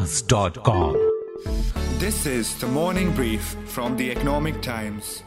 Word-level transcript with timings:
Listeners.com. 0.00 0.96
This 1.98 2.24
is 2.24 2.54
the 2.58 2.66
morning 2.66 3.12
brief 3.14 3.54
from 3.66 3.98
the 3.98 4.10
Economic 4.10 4.62
Times. 4.62 5.22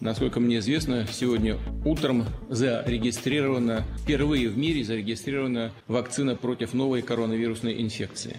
Насколько 0.00 0.40
мне 0.40 0.58
известно, 0.58 1.06
сегодня 1.06 1.56
утром 1.84 2.24
зарегистрирована, 2.48 3.84
впервые 4.02 4.48
в 4.48 4.58
мире 4.58 4.82
зарегистрирована 4.82 5.70
вакцина 5.86 6.34
против 6.34 6.74
новой 6.74 7.02
коронавирусной 7.02 7.80
инфекции. 7.80 8.38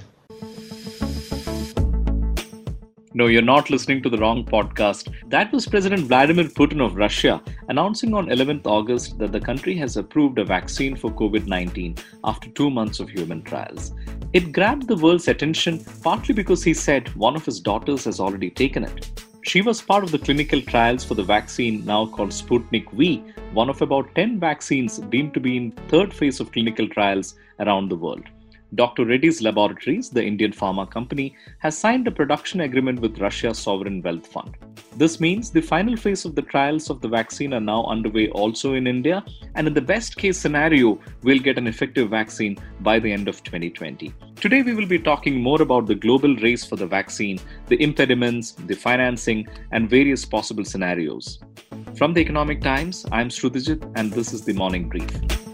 No, 3.20 3.28
you're 3.28 3.42
not 3.42 3.70
listening 3.70 4.02
to 4.04 4.10
the 4.10 4.18
wrong 4.18 4.46
podcast. 4.46 5.14
That 5.30 5.52
was 5.52 5.68
President 5.68 6.04
Vladimir 6.08 6.46
Putin 6.46 6.80
of 6.82 6.96
Russia 6.96 7.42
announcing 7.68 8.14
on 8.14 8.28
11th 8.28 8.66
August 8.66 9.18
that 9.18 9.34
the 9.34 9.42
country 9.42 9.76
has 9.76 9.98
approved 9.98 10.40
a 10.40 10.46
vaccine 10.46 10.96
for 10.96 11.12
COVID 11.12 11.46
19 11.46 11.98
after 12.24 12.50
two 12.52 12.70
months 12.70 13.02
of 13.02 13.10
human 13.10 13.42
trials. 13.42 13.92
It 14.32 14.54
grabbed 14.54 14.88
the 14.88 14.96
world's 14.96 15.28
attention 15.28 15.84
partly 16.02 16.34
because 16.34 16.64
he 16.64 16.74
said 16.74 17.14
one 17.16 17.36
of 17.36 17.44
his 17.44 17.60
daughters 17.60 18.06
has 18.06 18.22
already 18.22 18.50
taken 18.52 18.86
it. 18.86 19.12
She 19.42 19.62
was 19.62 19.82
part 19.82 20.06
of 20.06 20.12
the 20.12 20.20
clinical 20.20 20.62
trials 20.62 21.04
for 21.04 21.16
the 21.16 21.30
vaccine 21.36 21.84
now 21.84 22.06
called 22.06 22.30
Sputnik 22.30 22.90
V, 22.94 23.22
one 23.52 23.70
of 23.70 23.82
about 23.82 24.16
10 24.16 24.40
vaccines 24.40 25.00
deemed 25.10 25.34
to 25.34 25.42
be 25.42 25.58
in 25.58 25.72
third 25.90 26.14
phase 26.14 26.40
of 26.40 26.54
clinical 26.54 26.88
trials 26.88 27.36
around 27.60 27.90
the 27.90 27.98
world. 27.98 28.24
Dr. 28.76 29.06
Reddy's 29.06 29.42
Laboratories, 29.42 30.10
the 30.10 30.24
Indian 30.24 30.52
pharma 30.52 30.90
company, 30.90 31.36
has 31.58 31.78
signed 31.78 32.08
a 32.08 32.12
production 32.12 32.62
agreement 32.62 33.00
with 33.00 33.20
Russia's 33.20 33.58
sovereign 33.58 34.02
wealth 34.04 34.28
fund. 34.28 34.56
This 34.96 35.20
means 35.20 35.50
the 35.50 35.62
final 35.62 35.96
phase 35.96 36.24
of 36.24 36.36
the 36.36 36.44
trials 36.44 36.90
of 36.90 37.02
the 37.02 37.08
vaccine 37.08 37.54
are 37.54 37.60
now 37.60 37.86
underway 37.86 38.30
also 38.30 38.76
in 38.76 38.86
India, 38.86 39.26
and 39.56 39.66
in 39.66 39.74
the 39.74 39.82
best 39.82 40.18
case 40.18 40.38
scenario, 40.38 41.00
we'll 41.24 41.40
get 41.40 41.58
an 41.58 41.66
effective 41.66 42.10
vaccine 42.10 42.58
by 42.82 43.00
the 43.00 43.12
end 43.12 43.28
of 43.28 43.44
2020. 43.44 44.14
Today, 44.36 44.62
we 44.62 44.76
will 44.76 44.86
be 44.86 45.00
talking 45.00 45.42
more 45.42 45.62
about 45.62 45.88
the 45.88 45.96
global 45.96 46.36
race 46.36 46.64
for 46.64 46.76
the 46.76 46.88
vaccine, 46.88 47.40
the 47.68 47.82
impediments, 47.82 48.52
the 48.52 48.76
financing, 48.76 49.48
and 49.72 49.90
various 49.90 50.26
possible 50.26 50.64
scenarios. 50.64 51.40
From 51.96 52.14
the 52.14 52.22
Economic 52.22 52.62
Times, 52.62 53.06
I'm 53.12 53.30
Shrutijit, 53.30 53.92
and 53.96 54.14
this 54.14 54.32
is 54.32 54.46
the 54.46 54.54
Morning 54.54 54.88
Brief. 54.88 55.49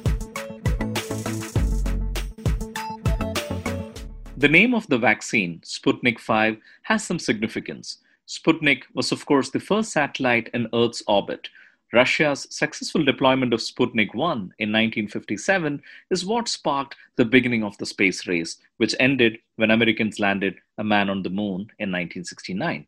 The 4.45 4.51
name 4.51 4.75
of 4.75 4.85
the 4.85 4.99
vaccine, 4.99 5.59
Sputnik 5.61 6.19
5, 6.19 6.57
has 6.83 7.03
some 7.03 7.17
significance. 7.17 7.97
Sputnik 8.27 8.83
was, 8.93 9.11
of 9.11 9.25
course, 9.25 9.49
the 9.49 9.59
first 9.59 9.91
satellite 9.91 10.51
in 10.53 10.69
Earth's 10.71 11.01
orbit. 11.07 11.49
Russia's 11.91 12.45
successful 12.51 13.03
deployment 13.03 13.55
of 13.55 13.59
Sputnik 13.59 14.13
1 14.13 14.37
in 14.59 14.71
1957 14.71 15.81
is 16.11 16.27
what 16.27 16.47
sparked 16.47 16.95
the 17.15 17.25
beginning 17.25 17.63
of 17.63 17.75
the 17.79 17.87
space 17.87 18.27
race, 18.27 18.57
which 18.77 18.93
ended 18.99 19.39
when 19.55 19.71
Americans 19.71 20.19
landed 20.19 20.57
a 20.77 20.83
man 20.83 21.09
on 21.09 21.23
the 21.23 21.31
moon 21.31 21.61
in 21.79 21.89
1969. 21.89 22.85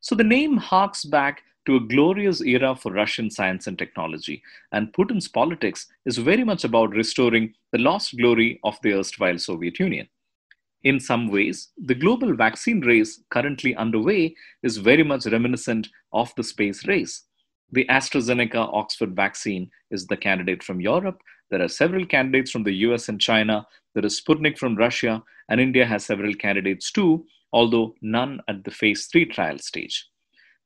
So 0.00 0.16
the 0.16 0.24
name 0.24 0.56
harks 0.56 1.04
back 1.04 1.44
to 1.66 1.76
a 1.76 1.86
glorious 1.86 2.40
era 2.40 2.74
for 2.74 2.90
Russian 2.90 3.30
science 3.30 3.68
and 3.68 3.78
technology, 3.78 4.42
and 4.72 4.92
Putin's 4.92 5.28
politics 5.28 5.86
is 6.04 6.18
very 6.18 6.42
much 6.42 6.64
about 6.64 6.90
restoring 6.90 7.54
the 7.70 7.78
lost 7.78 8.16
glory 8.16 8.58
of 8.64 8.76
the 8.82 8.94
erstwhile 8.94 9.38
Soviet 9.38 9.78
Union. 9.78 10.08
In 10.84 11.00
some 11.00 11.28
ways, 11.28 11.68
the 11.76 11.94
global 11.94 12.34
vaccine 12.34 12.80
race 12.80 13.22
currently 13.30 13.74
underway 13.74 14.34
is 14.62 14.76
very 14.76 15.02
much 15.02 15.26
reminiscent 15.26 15.88
of 16.12 16.32
the 16.36 16.44
space 16.44 16.86
race. 16.86 17.24
The 17.72 17.86
AstraZeneca 17.86 18.72
Oxford 18.72 19.16
vaccine 19.16 19.70
is 19.90 20.06
the 20.06 20.16
candidate 20.16 20.62
from 20.62 20.80
Europe. 20.80 21.20
There 21.50 21.62
are 21.62 21.68
several 21.68 22.06
candidates 22.06 22.50
from 22.50 22.62
the 22.62 22.74
US 22.86 23.08
and 23.08 23.20
China. 23.20 23.66
There 23.94 24.06
is 24.06 24.20
Sputnik 24.20 24.58
from 24.58 24.76
Russia, 24.76 25.22
and 25.48 25.60
India 25.60 25.84
has 25.84 26.04
several 26.04 26.34
candidates 26.34 26.92
too, 26.92 27.26
although 27.52 27.94
none 28.00 28.40
at 28.48 28.62
the 28.64 28.70
phase 28.70 29.06
3 29.06 29.26
trial 29.26 29.58
stage. 29.58 30.06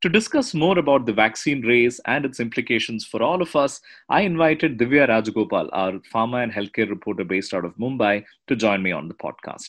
To 0.02 0.08
discuss 0.08 0.54
more 0.54 0.78
about 0.78 1.04
the 1.04 1.12
vaccine 1.12 1.60
race 1.60 2.00
and 2.06 2.24
its 2.24 2.40
implications 2.40 3.04
for 3.06 3.22
all 3.22 3.42
of 3.42 3.54
us, 3.54 3.80
I 4.08 4.22
invited 4.22 4.78
Divya 4.78 5.08
Rajagopal, 5.08 5.68
our 5.72 5.92
pharma 6.12 6.42
and 6.42 6.52
healthcare 6.52 6.88
reporter 6.88 7.24
based 7.24 7.52
out 7.52 7.66
of 7.66 7.76
Mumbai, 7.76 8.24
to 8.48 8.56
join 8.56 8.82
me 8.82 8.92
on 8.92 9.08
the 9.08 9.14
podcast. 9.14 9.68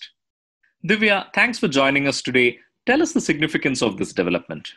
Divya, 0.83 1.31
thanks 1.35 1.59
for 1.59 1.67
joining 1.67 2.07
us 2.07 2.23
today. 2.23 2.57
Tell 2.87 3.03
us 3.03 3.13
the 3.13 3.21
significance 3.21 3.83
of 3.83 3.97
this 3.97 4.13
development. 4.13 4.67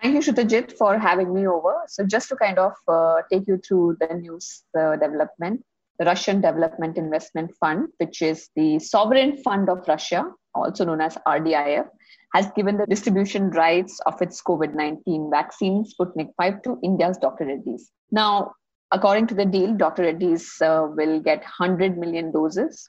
Thank 0.00 0.14
you, 0.14 0.20
Shutajit, 0.20 0.72
for 0.78 0.98
having 0.98 1.34
me 1.34 1.46
over. 1.46 1.74
So, 1.86 2.06
just 2.06 2.30
to 2.30 2.36
kind 2.36 2.58
of 2.58 2.72
uh, 2.88 3.16
take 3.30 3.46
you 3.46 3.58
through 3.58 3.98
the 4.00 4.14
news 4.14 4.62
uh, 4.78 4.96
development, 4.96 5.62
the 5.98 6.06
Russian 6.06 6.40
Development 6.40 6.96
Investment 6.96 7.52
Fund, 7.60 7.88
which 7.98 8.22
is 8.22 8.48
the 8.56 8.78
sovereign 8.78 9.36
fund 9.36 9.68
of 9.68 9.86
Russia, 9.86 10.32
also 10.54 10.86
known 10.86 11.02
as 11.02 11.18
RDIF, 11.28 11.88
has 12.32 12.50
given 12.56 12.78
the 12.78 12.86
distribution 12.86 13.50
rights 13.50 14.00
of 14.06 14.20
its 14.22 14.40
COVID 14.42 14.74
19 14.74 15.28
vaccine, 15.30 15.84
Sputnik 15.84 16.30
5, 16.38 16.62
to 16.62 16.78
India's 16.82 17.18
Dr. 17.18 17.44
Reddy's. 17.44 17.90
Now, 18.10 18.52
according 18.92 19.26
to 19.26 19.34
the 19.34 19.44
deal, 19.44 19.74
Dr. 19.74 20.04
Reddy's 20.04 20.50
uh, 20.62 20.86
will 20.88 21.20
get 21.20 21.40
100 21.40 21.98
million 21.98 22.32
doses 22.32 22.88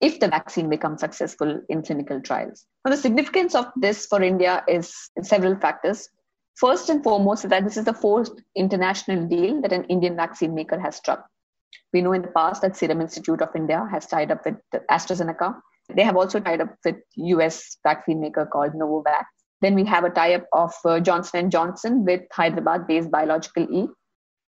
if 0.00 0.20
the 0.20 0.28
vaccine 0.28 0.68
becomes 0.68 1.00
successful 1.00 1.60
in 1.68 1.82
clinical 1.82 2.20
trials. 2.20 2.66
Now, 2.84 2.90
the 2.90 2.96
significance 2.96 3.54
of 3.54 3.66
this 3.76 4.06
for 4.06 4.22
India 4.22 4.62
is 4.68 4.94
several 5.22 5.56
factors. 5.56 6.08
First 6.56 6.88
and 6.88 7.02
foremost, 7.02 7.44
is 7.44 7.50
that 7.50 7.64
this 7.64 7.76
is 7.76 7.84
the 7.84 7.94
fourth 7.94 8.30
international 8.54 9.26
deal 9.26 9.60
that 9.62 9.72
an 9.72 9.84
Indian 9.84 10.16
vaccine 10.16 10.54
maker 10.54 10.78
has 10.78 10.96
struck. 10.96 11.26
We 11.92 12.02
know 12.02 12.12
in 12.12 12.22
the 12.22 12.28
past 12.28 12.62
that 12.62 12.76
Serum 12.76 13.00
Institute 13.00 13.40
of 13.42 13.54
India 13.54 13.86
has 13.90 14.06
tied 14.06 14.30
up 14.30 14.44
with 14.44 14.56
AstraZeneca. 14.90 15.54
They 15.94 16.02
have 16.02 16.16
also 16.16 16.40
tied 16.40 16.60
up 16.60 16.74
with 16.84 16.96
US 17.16 17.78
vaccine 17.82 18.20
maker 18.20 18.46
called 18.46 18.72
Novavax. 18.72 19.24
Then 19.60 19.74
we 19.74 19.84
have 19.84 20.04
a 20.04 20.10
tie-up 20.10 20.46
of 20.52 20.74
uh, 20.84 21.00
Johnson 21.00 21.50
& 21.50 21.50
Johnson 21.50 22.04
with 22.04 22.22
Hyderabad-based 22.32 23.10
Biological 23.10 23.66
E. 23.72 23.88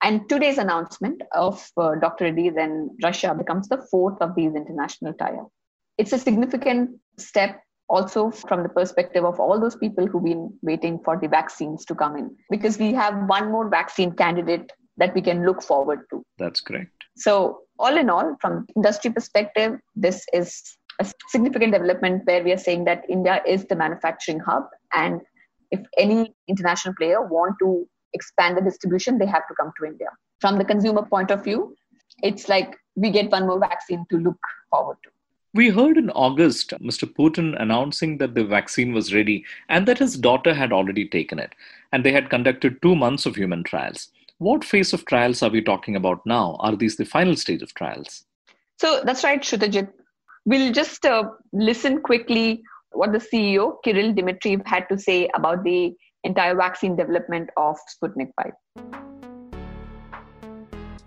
And 0.03 0.28
today's 0.28 0.59
announcement 0.59 1.22
of 1.32 1.66
uh, 1.76 1.97
Dr. 2.00 2.26
Reddy's 2.26 2.54
and 2.56 2.91
Russia 3.03 3.34
becomes 3.36 3.69
the 3.69 3.84
fourth 3.91 4.20
of 4.20 4.34
these 4.36 4.54
international 4.54 5.12
tie-ups. 5.14 5.53
It's 5.98 6.12
a 6.12 6.19
significant 6.19 6.91
step 7.19 7.60
also 7.88 8.31
from 8.31 8.62
the 8.62 8.69
perspective 8.69 9.25
of 9.25 9.41
all 9.41 9.59
those 9.60 9.75
people 9.75 10.06
who've 10.06 10.22
been 10.22 10.53
waiting 10.62 11.00
for 11.04 11.19
the 11.19 11.26
vaccines 11.26 11.84
to 11.86 11.94
come 11.94 12.16
in, 12.16 12.36
because 12.50 12.78
we 12.78 12.92
have 12.92 13.28
one 13.28 13.50
more 13.50 13.69
vaccine 13.69 14.12
candidate 14.12 14.70
that 14.98 15.14
we 15.14 15.22
can 15.22 15.44
look 15.44 15.62
forward 15.62 16.00
to. 16.10 16.22
That's 16.38 16.60
correct. 16.60 16.92
So, 17.16 17.60
all 17.78 17.97
in 17.97 18.10
all, 18.10 18.36
from 18.41 18.66
industry 18.76 19.10
perspective, 19.10 19.78
this 19.97 20.25
is 20.32 20.62
a 21.00 21.10
significant 21.28 21.72
development 21.72 22.22
where 22.25 22.42
we 22.42 22.53
are 22.53 22.59
saying 22.59 22.84
that 22.84 23.04
India 23.09 23.41
is 23.47 23.65
the 23.66 23.76
manufacturing 23.76 24.41
hub, 24.41 24.65
and 24.92 25.20
if 25.70 25.80
any 25.97 26.34
international 26.48 26.94
player 26.94 27.26
want 27.26 27.54
to 27.60 27.88
expand 28.13 28.57
the 28.57 28.63
distribution, 28.63 29.19
they 29.19 29.27
have 29.27 29.47
to 29.49 29.55
come 29.55 29.73
to 29.79 29.87
India. 29.87 30.09
From 30.41 30.59
the 30.59 30.65
consumer 30.65 31.03
point 31.03 31.31
of 31.31 31.45
view, 31.45 31.77
it's 32.23 32.49
like 32.49 32.77
we 32.97 33.11
get 33.11 33.31
one 33.31 33.47
more 33.47 33.59
vaccine 33.59 34.05
to 34.11 34.19
look 34.19 34.39
forward 34.71 34.97
to. 35.05 35.11
We 35.55 35.71
heard 35.71 35.97
in 35.97 36.11
August 36.11 36.71
Mr. 36.81 37.11
Putin 37.11 37.61
announcing 37.61 38.19
that 38.19 38.35
the 38.35 38.45
vaccine 38.45 38.93
was 38.93 39.15
ready 39.15 39.45
and 39.69 39.89
that 39.89 39.99
his 39.99 40.17
daughter 40.17 40.53
had 40.53 40.73
already 40.73 41.09
taken 41.09 41.39
it, 41.39 41.53
and 41.93 42.05
they 42.05 42.13
had 42.13 42.31
conducted 42.31 42.83
two 42.83 42.95
months 42.95 43.25
of 43.25 43.35
human 43.35 43.65
trials. 43.65 44.11
What 44.39 44.63
phase 44.63 44.93
of 44.93 45.05
trials 45.07 45.43
are 45.43 45.51
we 45.51 45.63
talking 45.63 45.97
about 45.97 46.25
now? 46.25 46.57
Are 46.61 46.77
these 46.77 46.97
the 46.97 47.05
final 47.05 47.35
stage 47.35 47.63
of 47.63 47.75
trials? 47.75 48.25
So 48.79 49.01
that's 49.05 49.25
right, 49.25 49.41
Shutajit. 49.41 49.91
We'll 50.45 50.73
just 50.73 51.05
uh, 51.05 51.25
listen 51.53 52.01
quickly 52.01 52.63
what 52.93 53.13
the 53.13 53.19
CEO, 53.19 53.83
Kirill 53.83 54.15
Dmitriev, 54.15 54.67
had 54.67 54.89
to 54.91 54.99
say 54.99 55.29
about 55.35 55.65
the 55.65 55.95
entire 56.28 56.55
vaccine 56.55 56.94
development 56.94 57.49
of 57.56 57.77
Sputnik 57.93 58.31
5. 58.37 58.53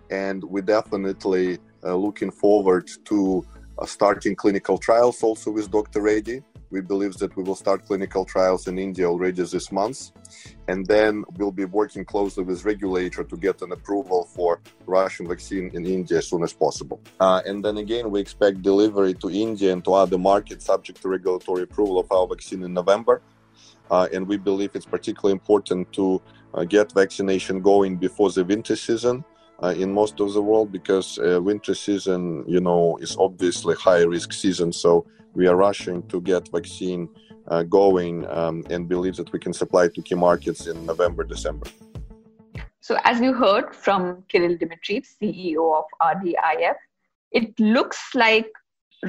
And 0.09 0.44
we 0.44 0.59
definitely 0.62 1.59
uh, 1.84 1.96
looking 1.96 2.32
forward 2.32 2.90
to 3.06 3.46
uh, 3.78 3.85
starting 3.85 4.35
clinical 4.35 4.78
trials 4.78 5.23
also 5.23 5.52
with 5.52 5.72
Dr. 5.72 6.02
Reddy. 6.02 6.41
We 6.72 6.82
believe 6.82 7.16
that 7.22 7.35
we 7.35 7.44
will 7.44 7.59
start 7.64 7.85
clinical 7.85 8.23
trials 8.23 8.68
in 8.70 8.79
India 8.79 9.06
already 9.06 9.44
this 9.44 9.72
month. 9.72 10.12
And 10.70 10.85
then 10.85 11.23
we'll 11.38 11.58
be 11.64 11.66
working 11.66 12.06
closely 12.06 12.44
with 12.50 12.64
regulator 12.64 13.23
to 13.26 13.35
get 13.38 13.62
an 13.62 13.72
approval 13.73 14.29
for 14.35 14.62
Russian 14.85 15.28
vaccine 15.28 15.70
in 15.73 15.85
India 15.85 16.18
as 16.20 16.28
soon 16.29 16.44
as 16.44 16.53
possible. 16.53 17.00
Uh, 17.20 17.41
and 17.46 17.64
then 17.64 17.78
again, 17.78 18.09
we 18.09 18.20
expect 18.22 18.62
delivery 18.62 19.14
to 19.16 19.29
India 19.29 19.73
and 19.73 19.84
to 19.84 19.94
other 19.94 20.18
markets 20.18 20.66
subject 20.66 21.02
to 21.02 21.09
regulatory 21.09 21.64
approval 21.64 22.00
of 22.00 22.09
our 22.12 22.26
vaccine 22.26 22.64
in 22.64 22.73
November. 22.73 23.22
Uh, 23.91 24.08
and 24.14 24.26
we 24.26 24.38
believe 24.38 24.72
it's 24.73 24.85
particularly 24.85 25.34
important 25.34 25.91
to 25.91 26.22
uh, 26.53 26.64
get 26.64 26.91
vaccination 26.93 27.61
going 27.61 27.97
before 27.97 28.32
the 28.32 28.43
winter 28.43 28.76
season 28.76 29.23
uh, 29.61 29.73
in 29.78 29.91
most 29.91 30.20
of 30.22 30.34
the 30.34 30.41
world 30.41 30.72
because 30.72 31.20
uh, 31.20 31.40
winter 31.41 31.76
season, 31.76 32.43
you 32.47 32.61
know, 32.61 32.97
is 33.02 33.17
obviously 33.20 33.76
high 33.76 34.02
risk 34.03 34.32
season. 34.32 34.72
So 34.72 35.05
we 35.34 35.46
are 35.47 35.58
rushing 35.58 36.08
to 36.08 36.22
get 36.22 36.47
vaccine 36.49 37.09
uh, 37.47 37.64
going 37.64 38.26
um, 38.29 38.64
and 38.70 38.88
believe 38.88 39.17
that 39.17 39.32
we 39.34 39.40
can 39.40 39.53
supply 39.53 39.90
to 39.90 40.02
key 40.02 40.16
markets 40.16 40.67
in 40.67 40.85
November, 40.85 41.23
December. 41.23 41.67
So, 42.79 42.97
as 43.03 43.20
you 43.22 43.34
heard 43.34 43.76
from 43.76 44.23
Kirill 44.28 44.58
Dmitriev, 44.58 45.05
CEO 45.22 45.78
of 45.78 45.85
RDIF, 46.02 46.76
it 47.32 47.59
looks 47.59 48.16
like 48.16 48.49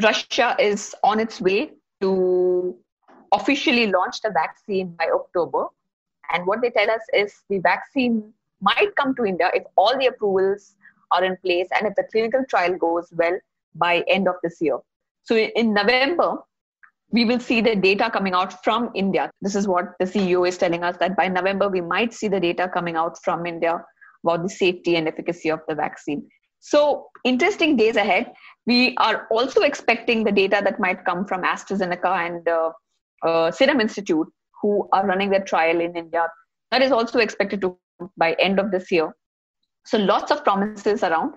Russia 0.03 0.55
is 0.59 0.95
on 1.03 1.19
its 1.19 1.41
way 1.41 1.71
to 2.01 2.77
officially 3.33 3.87
launched 3.87 4.23
the 4.23 4.31
vaccine 4.31 4.95
by 4.99 5.09
October. 5.13 5.67
And 6.33 6.47
what 6.47 6.61
they 6.63 6.71
tell 6.71 6.91
us 6.91 7.03
is 7.13 7.43
the 7.49 7.59
vaccine 7.59 8.33
might 8.61 8.95
come 8.97 9.15
to 9.17 9.25
India 9.25 9.51
if 9.55 9.65
all 9.77 9.97
the 9.99 10.07
approvals 10.07 10.75
are 11.11 11.25
in 11.25 11.37
place 11.45 11.69
and 11.77 11.87
if 11.87 11.95
the 11.95 12.05
clinical 12.11 12.45
trial 12.49 12.77
goes 12.77 13.09
well 13.13 13.39
by 13.75 14.05
end 14.09 14.29
of 14.29 14.37
this 14.43 14.59
year. 14.61 14.79
So 15.25 15.37
in 15.37 15.75
November, 15.75 16.37
we 17.11 17.25
will 17.25 17.41
see 17.41 17.61
the 17.61 17.77
data 17.77 18.11
coming 18.11 18.33
out 18.33 18.65
from 18.65 18.91
India. 18.95 19.31
This 19.43 19.55
is 19.55 19.69
what 19.69 19.93
the 19.99 20.07
CEO 20.07 20.49
is 20.49 20.57
telling 20.57 20.83
us 20.83 20.97
that 20.99 21.17
by 21.17 21.29
November, 21.29 21.69
we 21.69 21.81
might 21.81 22.15
see 22.15 22.29
the 22.29 22.41
data 22.41 22.71
coming 22.73 22.97
out 22.97 23.23
from 23.23 23.45
India 23.45 23.85
about 24.25 24.43
the 24.43 24.49
safety 24.49 24.97
and 24.97 25.07
efficacy 25.07 25.51
of 25.51 25.61
the 25.69 25.75
vaccine. 25.75 26.27
So, 26.61 27.09
interesting 27.25 27.77
days 27.77 27.97
ahead. 27.97 28.33
We 28.67 28.97
are 28.99 29.27
also 29.31 29.63
expecting 29.63 30.25
the 30.25 30.33
data 30.33 30.61
that 30.63 30.79
might 30.79 31.05
come 31.05 31.27
from 31.27 31.43
AstraZeneca 31.43 32.27
and 32.27 32.49
uh, 32.49 32.71
uh, 33.23 33.51
Serum 33.51 33.81
Institute, 33.81 34.29
who 34.61 34.89
are 34.93 35.07
running 35.07 35.31
their 35.31 35.45
trial 35.45 35.81
in 35.81 35.97
India. 35.97 36.27
That 36.71 36.83
is 36.83 36.93
also 36.93 37.19
expected 37.19 37.61
to 37.63 37.77
by 38.17 38.33
end 38.39 38.59
of 38.59 38.71
this 38.71 38.91
year. 38.91 39.15
So, 39.85 39.99
lots 39.99 40.31
of 40.31 40.45
promises 40.45 41.03
around. 41.03 41.35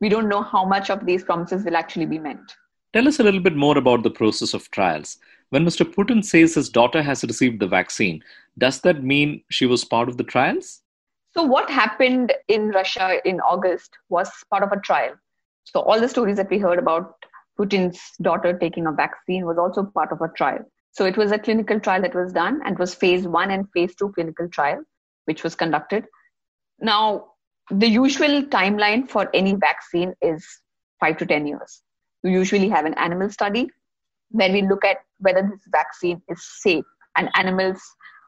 We 0.00 0.08
don't 0.08 0.28
know 0.28 0.42
how 0.42 0.64
much 0.64 0.90
of 0.90 1.06
these 1.06 1.24
promises 1.24 1.64
will 1.64 1.76
actually 1.76 2.06
be 2.06 2.18
met. 2.18 2.38
Tell 2.92 3.08
us 3.08 3.20
a 3.20 3.22
little 3.22 3.40
bit 3.40 3.56
more 3.56 3.78
about 3.78 4.02
the 4.02 4.10
process 4.10 4.54
of 4.54 4.70
trials. 4.70 5.18
When 5.50 5.64
Mr. 5.64 5.84
Putin 5.84 6.24
says 6.24 6.54
his 6.54 6.68
daughter 6.68 7.02
has 7.02 7.22
received 7.22 7.60
the 7.60 7.66
vaccine, 7.66 8.22
does 8.58 8.80
that 8.80 9.02
mean 9.02 9.42
she 9.50 9.66
was 9.66 9.84
part 9.84 10.08
of 10.08 10.16
the 10.16 10.24
trials? 10.24 10.82
So, 11.32 11.42
what 11.42 11.70
happened 11.70 12.32
in 12.48 12.68
Russia 12.70 13.20
in 13.24 13.40
August 13.40 13.96
was 14.08 14.30
part 14.50 14.62
of 14.62 14.72
a 14.72 14.80
trial. 14.80 15.14
So, 15.64 15.80
all 15.80 16.00
the 16.00 16.08
stories 16.08 16.36
that 16.36 16.50
we 16.50 16.58
heard 16.58 16.78
about 16.78 17.14
Putin's 17.58 18.00
daughter 18.20 18.56
taking 18.56 18.86
a 18.86 18.92
vaccine 18.92 19.46
was 19.46 19.58
also 19.58 19.84
part 19.84 20.12
of 20.12 20.20
a 20.20 20.28
trial. 20.36 20.64
So, 20.94 21.04
it 21.04 21.16
was 21.16 21.32
a 21.32 21.38
clinical 21.38 21.78
trial 21.78 22.02
that 22.02 22.14
was 22.14 22.32
done 22.32 22.60
and 22.64 22.78
was 22.78 22.94
phase 22.94 23.26
one 23.26 23.50
and 23.50 23.68
phase 23.72 23.94
two 23.94 24.12
clinical 24.12 24.48
trial, 24.48 24.82
which 25.26 25.44
was 25.44 25.54
conducted. 25.54 26.06
Now, 26.80 27.26
the 27.70 27.86
usual 27.86 28.42
timeline 28.44 29.08
for 29.08 29.28
any 29.34 29.54
vaccine 29.54 30.14
is 30.20 30.44
five 31.00 31.16
to 31.18 31.26
10 31.26 31.46
years. 31.46 31.82
We 32.22 32.32
usually 32.32 32.68
have 32.68 32.84
an 32.84 32.94
animal 32.94 33.30
study 33.30 33.68
where 34.30 34.52
we 34.52 34.62
look 34.62 34.84
at 34.84 34.98
whether 35.18 35.42
this 35.42 35.60
vaccine 35.70 36.22
is 36.28 36.44
safe 36.62 36.84
and 37.16 37.28
animals 37.36 37.80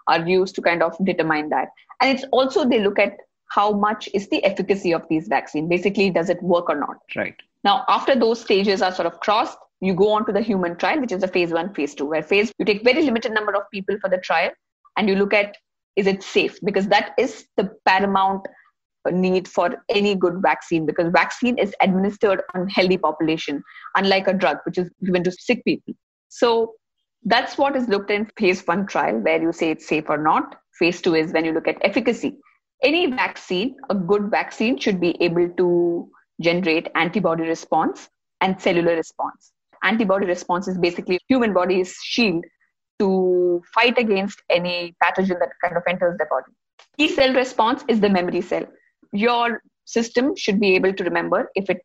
are 0.06 0.26
used 0.26 0.54
to 0.54 0.62
kind 0.62 0.82
of 0.82 0.96
determine 1.04 1.48
that. 1.50 1.68
And 2.00 2.16
it's 2.16 2.26
also 2.30 2.68
they 2.68 2.80
look 2.80 2.98
at 2.98 3.16
how 3.48 3.72
much 3.72 4.08
is 4.14 4.28
the 4.28 4.42
efficacy 4.44 4.92
of 4.92 5.02
these 5.08 5.28
vaccine. 5.28 5.68
Basically 5.68 6.10
does 6.10 6.30
it 6.30 6.42
work 6.42 6.68
or 6.68 6.76
not? 6.76 6.96
Right. 7.14 7.36
Now 7.64 7.84
after 7.88 8.14
those 8.14 8.40
stages 8.40 8.82
are 8.82 8.92
sort 8.92 9.06
of 9.06 9.20
crossed 9.20 9.58
you 9.80 9.94
go 9.94 10.10
on 10.10 10.24
to 10.26 10.32
the 10.32 10.40
human 10.40 10.76
trial 10.76 11.00
which 11.00 11.12
is 11.12 11.22
a 11.22 11.28
phase 11.28 11.52
one 11.52 11.72
phase 11.74 11.94
two 11.94 12.06
where 12.06 12.22
phase 12.22 12.52
you 12.58 12.64
take 12.64 12.82
very 12.82 13.02
limited 13.02 13.32
number 13.32 13.54
of 13.54 13.62
people 13.72 13.96
for 14.00 14.08
the 14.08 14.18
trial 14.18 14.50
and 14.96 15.08
you 15.08 15.14
look 15.14 15.34
at 15.34 15.56
is 15.96 16.06
it 16.06 16.22
safe? 16.22 16.58
Because 16.62 16.86
that 16.88 17.14
is 17.18 17.46
the 17.56 17.72
paramount 17.86 18.46
uh, 19.06 19.10
need 19.10 19.48
for 19.48 19.82
any 19.88 20.14
good 20.14 20.40
vaccine 20.42 20.86
because 20.86 21.10
vaccine 21.10 21.58
is 21.58 21.74
administered 21.80 22.42
on 22.54 22.68
healthy 22.68 22.98
population 22.98 23.62
unlike 23.96 24.28
a 24.28 24.34
drug 24.34 24.58
which 24.64 24.78
is 24.78 24.90
given 25.04 25.24
to 25.24 25.32
sick 25.32 25.64
people. 25.64 25.94
So 26.28 26.74
that's 27.24 27.58
what 27.58 27.74
is 27.74 27.88
looked 27.88 28.10
in 28.10 28.30
phase 28.38 28.62
1 28.66 28.86
trial 28.86 29.18
where 29.18 29.40
you 29.40 29.52
say 29.52 29.70
it's 29.70 29.88
safe 29.88 30.04
or 30.08 30.18
not. 30.18 30.56
Phase 30.78 31.00
2 31.00 31.14
is 31.14 31.32
when 31.32 31.44
you 31.44 31.52
look 31.52 31.66
at 31.66 31.78
efficacy. 31.80 32.36
Any 32.82 33.10
vaccine 33.10 33.76
a 33.88 33.94
good 33.94 34.30
vaccine 34.30 34.78
should 34.78 35.00
be 35.00 35.20
able 35.22 35.48
to 35.48 36.10
generate 36.42 36.88
antibody 36.94 37.44
response 37.44 38.10
and 38.42 38.60
cellular 38.60 38.94
response 38.94 39.52
antibody 39.82 40.26
response 40.26 40.68
is 40.68 40.78
basically 40.78 41.18
human 41.28 41.52
body's 41.52 41.94
shield 42.02 42.44
to 42.98 43.62
fight 43.74 43.98
against 43.98 44.42
any 44.50 44.94
pathogen 45.02 45.38
that 45.38 45.50
kind 45.62 45.76
of 45.76 45.82
enters 45.88 46.16
the 46.18 46.26
body 46.30 46.52
T 46.98 47.08
cell 47.08 47.34
response 47.34 47.84
is 47.88 48.00
the 48.00 48.08
memory 48.08 48.40
cell 48.40 48.66
your 49.12 49.60
system 49.84 50.34
should 50.36 50.60
be 50.60 50.74
able 50.74 50.92
to 50.92 51.04
remember 51.04 51.50
if 51.54 51.70
it 51.70 51.80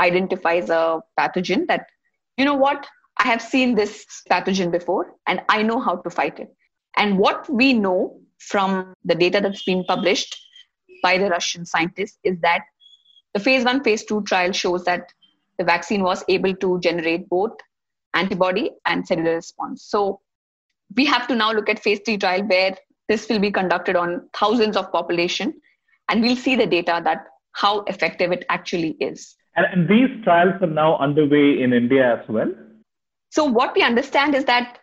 identifies 0.00 0.70
a 0.70 1.00
pathogen 1.18 1.66
that, 1.68 1.86
you 2.36 2.44
know 2.44 2.54
what, 2.54 2.86
I 3.18 3.24
have 3.24 3.42
seen 3.42 3.74
this 3.74 4.06
pathogen 4.30 4.72
before 4.72 5.14
and 5.26 5.42
I 5.48 5.62
know 5.62 5.78
how 5.80 5.96
to 5.96 6.10
fight 6.10 6.40
it. 6.40 6.48
And 6.96 7.18
what 7.18 7.48
we 7.48 7.72
know 7.72 8.18
from 8.38 8.94
the 9.04 9.14
data 9.14 9.40
that's 9.40 9.62
been 9.62 9.84
published 9.84 10.36
by 11.02 11.18
the 11.18 11.28
Russian 11.28 11.64
scientists 11.64 12.18
is 12.24 12.38
that 12.40 12.62
the 13.34 13.40
phase 13.40 13.64
one, 13.64 13.82
phase 13.82 14.04
two 14.04 14.22
trial 14.22 14.52
shows 14.52 14.84
that 14.84 15.12
the 15.58 15.64
vaccine 15.64 16.02
was 16.02 16.24
able 16.28 16.54
to 16.56 16.80
generate 16.80 17.28
both 17.28 17.52
antibody 18.14 18.70
and 18.86 19.06
cellular 19.06 19.34
response. 19.34 19.84
So 19.84 20.20
we 20.96 21.04
have 21.06 21.26
to 21.28 21.34
now 21.34 21.52
look 21.52 21.68
at 21.68 21.78
phase 21.78 22.00
three 22.04 22.18
trial 22.18 22.42
where 22.44 22.76
this 23.08 23.28
will 23.28 23.38
be 23.38 23.50
conducted 23.50 23.96
on 23.96 24.28
thousands 24.34 24.76
of 24.76 24.90
population 24.92 25.54
and 26.08 26.22
we'll 26.22 26.36
see 26.36 26.56
the 26.56 26.66
data 26.66 27.00
that 27.04 27.26
how 27.52 27.80
effective 27.82 28.32
it 28.32 28.44
actually 28.48 28.96
is. 29.00 29.36
And, 29.56 29.66
and 29.72 29.88
these 29.88 30.24
trials 30.24 30.54
are 30.62 30.66
now 30.66 30.96
underway 30.98 31.62
in 31.62 31.72
India 31.72 32.18
as 32.18 32.28
well. 32.28 32.50
So 33.30 33.44
what 33.44 33.74
we 33.74 33.82
understand 33.82 34.34
is 34.34 34.44
that 34.44 34.78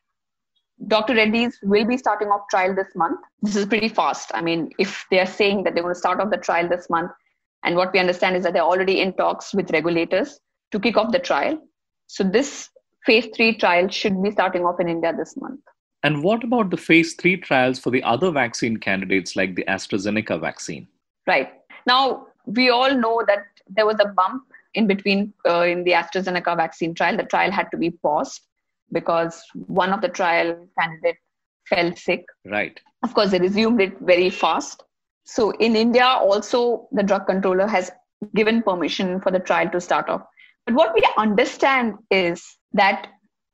Dr. 0.88 1.14
Reddy's 1.16 1.60
will 1.62 1.86
be 1.86 1.98
starting 1.98 2.30
off 2.30 2.48
trial 2.50 2.74
this 2.74 2.96
month. 2.96 3.20
This 3.42 3.56
is 3.56 3.66
pretty 3.66 3.90
fast. 3.90 4.32
I 4.34 4.42
mean, 4.42 4.72
if 4.80 5.06
they 5.12 5.20
are 5.20 5.26
saying 5.26 5.64
that 5.64 5.74
they're 5.74 5.84
going 5.84 5.94
to 5.94 6.00
start 6.00 6.22
off 6.22 6.30
the 6.30 6.38
trial 6.38 6.70
this 6.70 6.90
month, 6.90 7.12
and 7.64 7.76
what 7.76 7.92
we 7.92 8.00
understand 8.00 8.38
is 8.38 8.44
that 8.44 8.54
they're 8.54 8.64
already 8.64 9.02
in 9.02 9.14
talks 9.14 9.54
with 9.54 9.72
regulators 9.72 10.40
to 10.72 10.80
kick 10.80 10.98
off 10.98 11.12
the 11.12 11.20
trial. 11.20 11.60
So 12.08 12.24
this 12.24 12.70
phase 13.06 13.28
three 13.36 13.56
trial 13.56 13.88
should 13.90 14.22
be 14.22 14.32
starting 14.32 14.66
off 14.66 14.80
in 14.80 14.88
India 14.88 15.14
this 15.16 15.36
month. 15.38 15.62
And 16.04 16.24
what 16.24 16.44
about 16.44 16.70
the 16.70 16.78
phase 16.78 17.14
three 17.16 17.38
trials 17.38 17.80
for 17.80 17.90
the 17.90 18.04
other 18.04 18.32
vaccine 18.32 18.78
candidates 18.78 19.36
like 19.36 19.56
the 19.56 19.66
AstraZeneca 19.68 20.40
vaccine? 20.40 20.88
Right. 21.28 21.52
Now, 21.86 22.28
we 22.46 22.70
all 22.70 22.96
know 22.96 23.24
that 23.28 23.46
there 23.68 23.86
was 23.86 23.98
a 24.00 24.08
bump 24.08 24.44
in 24.74 24.88
between 24.88 25.34
uh, 25.48 25.64
in 25.64 25.84
the 25.84 25.92
AstraZeneca 25.92 26.56
vaccine 26.56 26.94
trial. 26.94 27.18
The 27.18 27.24
trial 27.24 27.52
had 27.52 27.70
to 27.72 27.78
be 27.78 27.92
paused 27.92 28.42
because 28.92 29.44
one 29.54 29.92
of 29.92 30.02
the 30.02 30.10
trial 30.10 30.68
candidates 30.80 31.20
fell 31.68 31.96
sick. 31.96 32.26
Right. 32.46 32.80
Of 33.04 33.14
course, 33.14 33.32
they 33.32 33.40
resumed 33.40 33.82
it 33.82 34.00
very 34.00 34.30
fast. 34.30 34.84
So 35.26 35.52
in 35.52 35.76
India, 35.76 36.06
also 36.06 36.88
the 36.92 37.04
drug 37.04 37.28
controller 37.28 37.68
has 37.68 37.92
given 38.36 38.64
permission 38.64 39.22
for 39.22 39.32
the 39.32 39.40
trial 39.40 39.70
to 39.70 39.80
start 39.80 40.10
off. 40.10 40.24
But 40.70 40.76
what 40.76 40.94
we 40.94 41.04
understand 41.18 41.96
is 42.12 42.46
that 42.74 43.08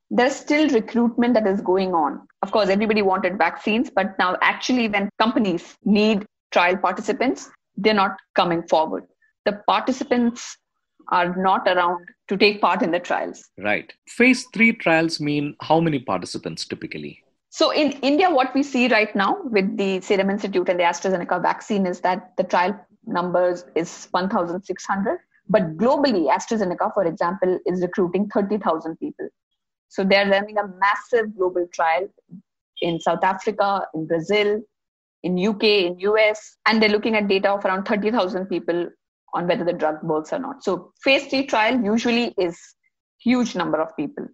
there's 0.09 0.35
still 0.35 0.67
recruitment 0.67 1.33
that 1.35 1.47
is 1.47 1.61
going 1.61 1.93
on. 1.93 2.27
Of 2.41 2.51
course, 2.51 2.67
everybody 2.67 3.01
wanted 3.01 3.37
vaccines, 3.37 3.89
but 3.89 4.19
now 4.19 4.35
actually, 4.41 4.89
when 4.89 5.09
companies 5.17 5.77
need 5.85 6.25
trial 6.51 6.75
participants, 6.75 7.49
they're 7.77 7.93
not 7.93 8.17
coming 8.35 8.63
forward. 8.63 9.05
The 9.45 9.61
participants 9.65 10.57
are 11.07 11.33
not 11.37 11.65
around 11.69 12.05
to 12.27 12.35
take 12.35 12.59
part 12.59 12.81
in 12.81 12.91
the 12.91 12.99
trials. 12.99 13.45
Right. 13.57 13.93
Phase 14.09 14.45
three 14.53 14.73
trials 14.73 15.21
mean 15.21 15.55
how 15.61 15.79
many 15.79 15.99
participants 15.99 16.65
typically? 16.65 17.23
So 17.49 17.71
in 17.71 17.93
India, 18.01 18.29
what 18.29 18.53
we 18.53 18.61
see 18.61 18.89
right 18.89 19.15
now 19.15 19.37
with 19.41 19.77
the 19.77 20.01
Serum 20.01 20.29
Institute 20.29 20.67
and 20.67 20.77
the 20.77 20.83
AstraZeneca 20.83 21.41
vaccine 21.41 21.85
is 21.85 22.01
that 22.01 22.35
the 22.35 22.43
trial 22.43 22.77
numbers 23.05 23.63
is 23.73 24.09
1,600. 24.11 25.19
But 25.49 25.77
globally, 25.77 26.33
AstraZeneca, 26.35 26.93
for 26.93 27.05
example, 27.05 27.59
is 27.65 27.81
recruiting 27.81 28.27
30,000 28.29 28.97
people. 28.97 29.27
So 29.89 30.03
they're 30.03 30.29
running 30.29 30.57
a 30.57 30.67
massive 30.79 31.35
global 31.37 31.67
trial 31.73 32.07
in 32.81 32.99
South 32.99 33.23
Africa, 33.23 33.87
in 33.93 34.07
Brazil, 34.07 34.61
in 35.23 35.37
UK, 35.37 35.63
in 35.63 35.99
US, 35.99 36.57
and 36.67 36.81
they're 36.81 36.89
looking 36.89 37.15
at 37.15 37.27
data 37.27 37.51
of 37.51 37.65
around 37.65 37.85
30,000 37.85 38.45
people 38.47 38.89
on 39.33 39.47
whether 39.47 39.63
the 39.63 39.73
drug 39.73 40.01
works 40.03 40.31
or 40.33 40.39
not. 40.39 40.63
So 40.63 40.93
phase 41.03 41.27
three 41.27 41.45
trial 41.45 41.81
usually 41.83 42.33
is 42.37 42.57
huge 43.19 43.55
number 43.55 43.81
of 43.81 43.95
people. 43.95 44.27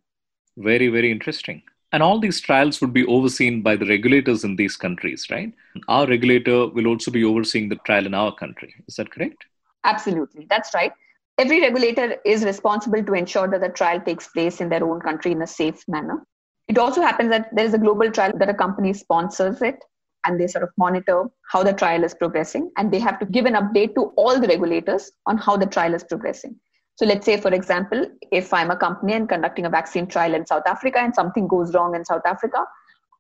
Very, 0.58 0.88
very 0.90 1.12
interesting. 1.12 1.62
And 1.94 2.02
all 2.02 2.20
these 2.20 2.40
trials 2.40 2.80
would 2.80 2.94
be 2.94 3.06
overseen 3.06 3.62
by 3.62 3.76
the 3.76 3.86
regulators 3.86 4.44
in 4.44 4.56
these 4.56 4.78
countries, 4.78 5.28
right? 5.30 5.54
Our 5.88 6.08
regulator 6.08 6.68
will 6.68 6.88
also 6.88 7.12
be 7.12 7.24
overseeing 7.26 7.68
the 7.68 7.76
trial 7.88 8.06
in 8.06 8.14
our 8.14 8.34
country. 8.34 8.74
Is 8.88 8.96
that 8.96 9.12
correct? 9.12 9.46
Absolutely. 9.84 10.48
That's 10.50 10.74
right. 10.74 10.92
Every 11.38 11.62
regulator 11.62 12.18
is 12.26 12.44
responsible 12.44 13.04
to 13.04 13.14
ensure 13.14 13.48
that 13.48 13.62
the 13.62 13.70
trial 13.70 14.02
takes 14.02 14.28
place 14.28 14.62
in 14.62 14.70
their 14.70 14.84
own 14.84 15.00
country 15.00 15.32
in 15.32 15.42
a 15.42 15.48
safe 15.48 15.84
manner. 15.88 16.26
It 16.68 16.78
also 16.78 17.02
happens 17.02 17.30
that 17.30 17.50
there 17.56 17.66
is 17.66 17.74
a 17.74 17.80
global 17.80 18.12
trial 18.12 18.32
that 18.38 18.50
a 18.50 18.54
company 18.54 18.94
sponsors 18.94 19.62
it 19.62 19.78
and 20.26 20.40
they 20.40 20.48
sort 20.48 20.64
of 20.64 20.70
monitor 20.78 21.26
how 21.52 21.64
the 21.64 21.74
trial 21.74 22.04
is 22.04 22.14
progressing 22.14 22.72
and 22.78 22.92
they 22.92 23.00
have 23.00 23.20
to 23.20 23.26
give 23.26 23.46
an 23.46 23.54
update 23.54 23.96
to 23.96 24.12
all 24.16 24.40
the 24.40 24.48
regulators 24.48 25.12
on 25.26 25.38
how 25.38 25.58
the 25.58 25.66
trial 25.66 25.94
is 25.94 26.04
progressing 26.04 26.56
so 26.96 27.06
let's 27.06 27.26
say 27.26 27.40
for 27.40 27.54
example 27.54 28.06
if 28.32 28.54
i'm 28.54 28.72
a 28.72 28.76
company 28.76 29.14
and 29.14 29.30
conducting 29.30 29.66
a 29.66 29.70
vaccine 29.70 30.08
trial 30.08 30.34
in 30.34 30.46
south 30.46 30.64
africa 30.66 31.00
and 31.00 31.14
something 31.16 31.48
goes 31.48 31.74
wrong 31.74 31.96
in 31.96 32.06
south 32.06 32.26
africa 32.26 32.64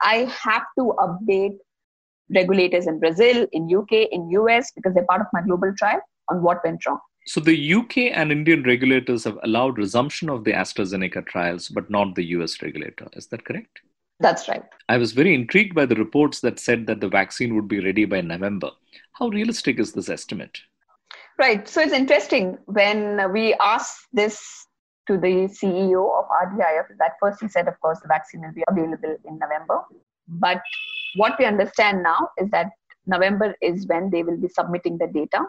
i 0.03 0.17
have 0.43 0.65
to 0.77 0.93
update 0.99 1.57
regulators 2.35 2.87
in 2.87 2.99
brazil 2.99 3.45
in 3.51 3.69
uk 3.75 3.91
in 3.91 4.29
us 4.31 4.71
because 4.75 4.93
they're 4.93 5.11
part 5.11 5.21
of 5.21 5.27
my 5.33 5.41
global 5.41 5.73
trial 5.77 5.99
on 6.31 6.41
what 6.41 6.63
went 6.63 6.85
wrong 6.85 6.99
So 7.27 7.39
the 7.39 7.73
UK 7.73 7.97
and 8.19 8.31
Indian 8.31 8.63
regulators 8.63 9.23
have 9.25 9.37
allowed 9.43 9.77
resumption 9.77 10.29
of 10.29 10.43
the 10.43 10.53
AstraZeneca 10.53 11.25
trials, 11.27 11.67
but 11.67 11.89
not 11.89 12.15
the 12.15 12.25
US 12.35 12.61
regulator. 12.61 13.07
Is 13.13 13.27
that 13.27 13.45
correct? 13.45 13.81
That's 14.19 14.47
right. 14.47 14.63
I 14.87 14.97
was 14.97 15.13
very 15.13 15.33
intrigued 15.33 15.75
by 15.75 15.85
the 15.85 15.95
reports 15.95 16.41
that 16.41 16.59
said 16.59 16.87
that 16.87 17.01
the 17.01 17.09
vaccine 17.09 17.55
would 17.55 17.67
be 17.67 17.79
ready 17.83 18.05
by 18.05 18.21
November. 18.21 18.71
How 19.13 19.29
realistic 19.29 19.79
is 19.79 19.93
this 19.93 20.09
estimate? 20.09 20.59
Right. 21.37 21.67
So 21.67 21.81
it's 21.81 21.93
interesting 21.93 22.57
when 22.65 23.31
we 23.31 23.55
asked 23.55 24.05
this 24.13 24.67
to 25.07 25.17
the 25.17 25.49
CEO 25.59 26.03
of 26.19 26.25
RDIF 26.43 26.97
that 26.99 27.13
first 27.19 27.41
he 27.41 27.47
said, 27.47 27.67
of 27.67 27.79
course, 27.81 27.99
the 27.99 28.07
vaccine 28.07 28.41
will 28.41 28.53
be 28.53 28.63
available 28.69 29.15
in 29.25 29.39
November. 29.39 29.81
But 30.27 30.61
what 31.15 31.33
we 31.39 31.45
understand 31.45 32.03
now 32.03 32.29
is 32.37 32.49
that 32.51 32.69
November 33.07 33.55
is 33.61 33.87
when 33.87 34.11
they 34.11 34.21
will 34.21 34.37
be 34.37 34.47
submitting 34.47 34.99
the 34.99 35.07
data. 35.07 35.45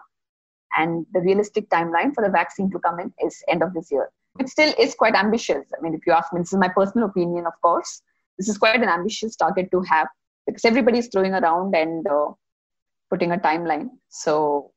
And 0.76 1.06
the 1.12 1.20
realistic 1.20 1.68
timeline 1.68 2.14
for 2.14 2.22
the 2.24 2.30
vaccine 2.30 2.70
to 2.70 2.78
come 2.78 2.98
in 3.00 3.12
is 3.24 3.42
end 3.48 3.62
of 3.62 3.74
this 3.74 3.90
year. 3.90 4.10
It 4.38 4.48
still 4.48 4.72
is 4.78 4.94
quite 4.94 5.14
ambitious. 5.14 5.66
I 5.76 5.82
mean, 5.82 5.94
if 5.94 6.06
you 6.06 6.12
ask 6.12 6.32
me, 6.32 6.40
this 6.40 6.52
is 6.52 6.58
my 6.58 6.68
personal 6.68 7.08
opinion, 7.08 7.46
of 7.46 7.52
course 7.60 8.02
this 8.38 8.48
is 8.48 8.58
quite 8.58 8.82
an 8.82 8.88
ambitious 8.88 9.36
target 9.36 9.70
to 9.70 9.82
have 9.82 10.08
because 10.46 10.64
everybody's 10.64 11.08
throwing 11.08 11.34
around 11.34 11.74
and 11.74 12.06
uh, 12.06 12.28
putting 13.10 13.32
a 13.32 13.36
timeline. 13.36 13.88
So 14.08 14.72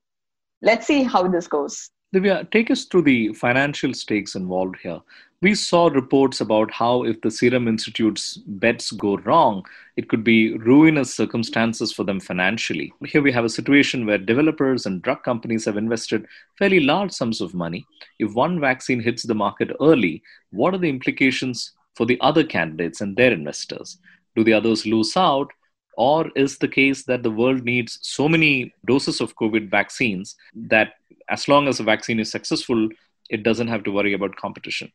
let's 0.61 0.85
see 0.85 1.03
how 1.03 1.27
this 1.27 1.47
goes. 1.47 1.89
Divya, 2.15 2.49
take 2.49 2.71
us 2.71 2.85
through 2.85 3.01
the 3.01 3.33
financial 3.33 3.93
stakes 3.93 4.35
involved 4.35 4.77
here. 4.81 5.01
We 5.41 5.53
saw 5.53 5.87
reports 5.87 6.39
about 6.39 6.71
how, 6.71 7.03
if 7.03 7.19
the 7.19 7.29
Serum 7.29 7.67
Institute's 7.67 8.37
bets 8.37 8.91
go 8.91 9.17
wrong, 9.17 9.65
it 9.97 10.07
could 10.07 10.23
be 10.23 10.57
ruinous 10.59 11.13
circumstances 11.13 11.91
for 11.91 12.05
them 12.05 12.21
financially. 12.21 12.93
Here 13.05 13.21
we 13.21 13.33
have 13.33 13.43
a 13.43 13.49
situation 13.49 14.05
where 14.05 14.17
developers 14.17 14.85
and 14.85 15.01
drug 15.01 15.23
companies 15.23 15.65
have 15.65 15.75
invested 15.75 16.25
fairly 16.57 16.79
large 16.79 17.11
sums 17.11 17.41
of 17.41 17.53
money. 17.53 17.85
If 18.17 18.33
one 18.33 18.61
vaccine 18.61 19.01
hits 19.01 19.23
the 19.23 19.35
market 19.35 19.75
early, 19.81 20.23
what 20.51 20.73
are 20.73 20.77
the 20.79 20.87
implications 20.87 21.73
for 21.95 22.05
the 22.05 22.17
other 22.21 22.45
candidates 22.45 23.01
and 23.01 23.17
their 23.17 23.33
investors? 23.33 23.97
Do 24.37 24.45
the 24.45 24.53
others 24.53 24.85
lose 24.85 25.17
out? 25.17 25.51
Or 25.97 26.29
is 26.35 26.57
the 26.57 26.67
case 26.67 27.05
that 27.05 27.23
the 27.23 27.31
world 27.31 27.63
needs 27.63 27.99
so 28.01 28.27
many 28.27 28.73
doses 28.85 29.21
of 29.21 29.35
COVID 29.35 29.69
vaccines 29.69 30.35
that 30.53 30.93
as 31.29 31.47
long 31.47 31.67
as 31.67 31.79
a 31.79 31.83
vaccine 31.83 32.19
is 32.19 32.29
successful, 32.31 32.89
it 33.29 33.43
doesn't 33.43 33.67
have 33.67 33.83
to 33.83 33.91
worry 33.91 34.13
about 34.13 34.35
competition? 34.35 34.91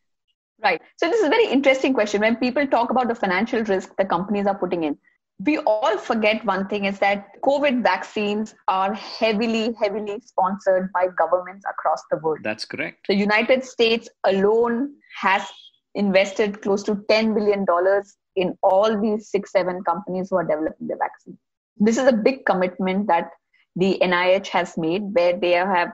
Right. 0.62 0.80
So, 0.96 1.08
this 1.08 1.20
is 1.20 1.26
a 1.26 1.30
very 1.30 1.46
interesting 1.46 1.94
question. 1.94 2.20
When 2.20 2.36
people 2.36 2.66
talk 2.66 2.90
about 2.90 3.08
the 3.08 3.14
financial 3.14 3.64
risk 3.64 3.96
the 3.96 4.04
companies 4.04 4.46
are 4.46 4.54
putting 4.54 4.84
in, 4.84 4.98
we 5.44 5.56
all 5.58 5.96
forget 5.96 6.44
one 6.44 6.68
thing 6.68 6.84
is 6.84 6.98
that 6.98 7.40
COVID 7.42 7.82
vaccines 7.82 8.54
are 8.68 8.92
heavily, 8.92 9.74
heavily 9.80 10.20
sponsored 10.20 10.92
by 10.92 11.06
governments 11.16 11.64
across 11.68 12.02
the 12.10 12.18
world. 12.18 12.40
That's 12.42 12.66
correct. 12.66 13.06
The 13.08 13.14
United 13.14 13.64
States 13.64 14.08
alone 14.24 14.94
has 15.18 15.42
invested 15.94 16.60
close 16.60 16.82
to 16.84 16.94
$10 16.94 17.34
billion 17.34 17.64
in 18.36 18.56
all 18.62 19.00
these 19.00 19.30
six, 19.30 19.52
seven 19.52 19.82
companies 19.84 20.28
who 20.30 20.36
are 20.36 20.44
developing 20.44 20.86
the 20.86 20.96
vaccine. 20.96 21.38
This 21.76 21.98
is 21.98 22.06
a 22.06 22.12
big 22.12 22.44
commitment 22.44 23.06
that 23.08 23.30
the 23.76 23.98
NIH 24.02 24.48
has 24.48 24.76
made 24.76 25.02
where 25.12 25.38
they 25.38 25.52
have 25.52 25.92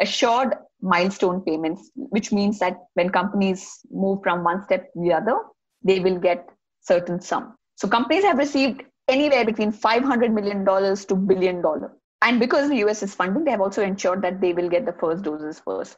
assured 0.00 0.54
milestone 0.80 1.40
payments, 1.40 1.90
which 1.94 2.32
means 2.32 2.58
that 2.58 2.78
when 2.94 3.10
companies 3.10 3.80
move 3.90 4.20
from 4.22 4.44
one 4.44 4.62
step 4.64 4.92
to 4.92 5.00
the 5.00 5.12
other, 5.12 5.38
they 5.82 6.00
will 6.00 6.18
get 6.18 6.48
certain 6.82 7.20
sum. 7.20 7.56
So 7.76 7.88
companies 7.88 8.24
have 8.24 8.38
received 8.38 8.82
anywhere 9.08 9.44
between 9.44 9.72
$500 9.72 10.32
million 10.32 10.64
to 10.64 11.14
billion 11.14 11.62
dollar. 11.62 11.92
And 12.22 12.40
because 12.40 12.68
the 12.68 12.84
US 12.86 13.02
is 13.02 13.14
funding, 13.14 13.44
they 13.44 13.50
have 13.50 13.60
also 13.60 13.82
ensured 13.82 14.22
that 14.22 14.40
they 14.40 14.52
will 14.52 14.68
get 14.68 14.86
the 14.86 14.92
first 14.92 15.22
doses 15.22 15.60
first. 15.60 15.96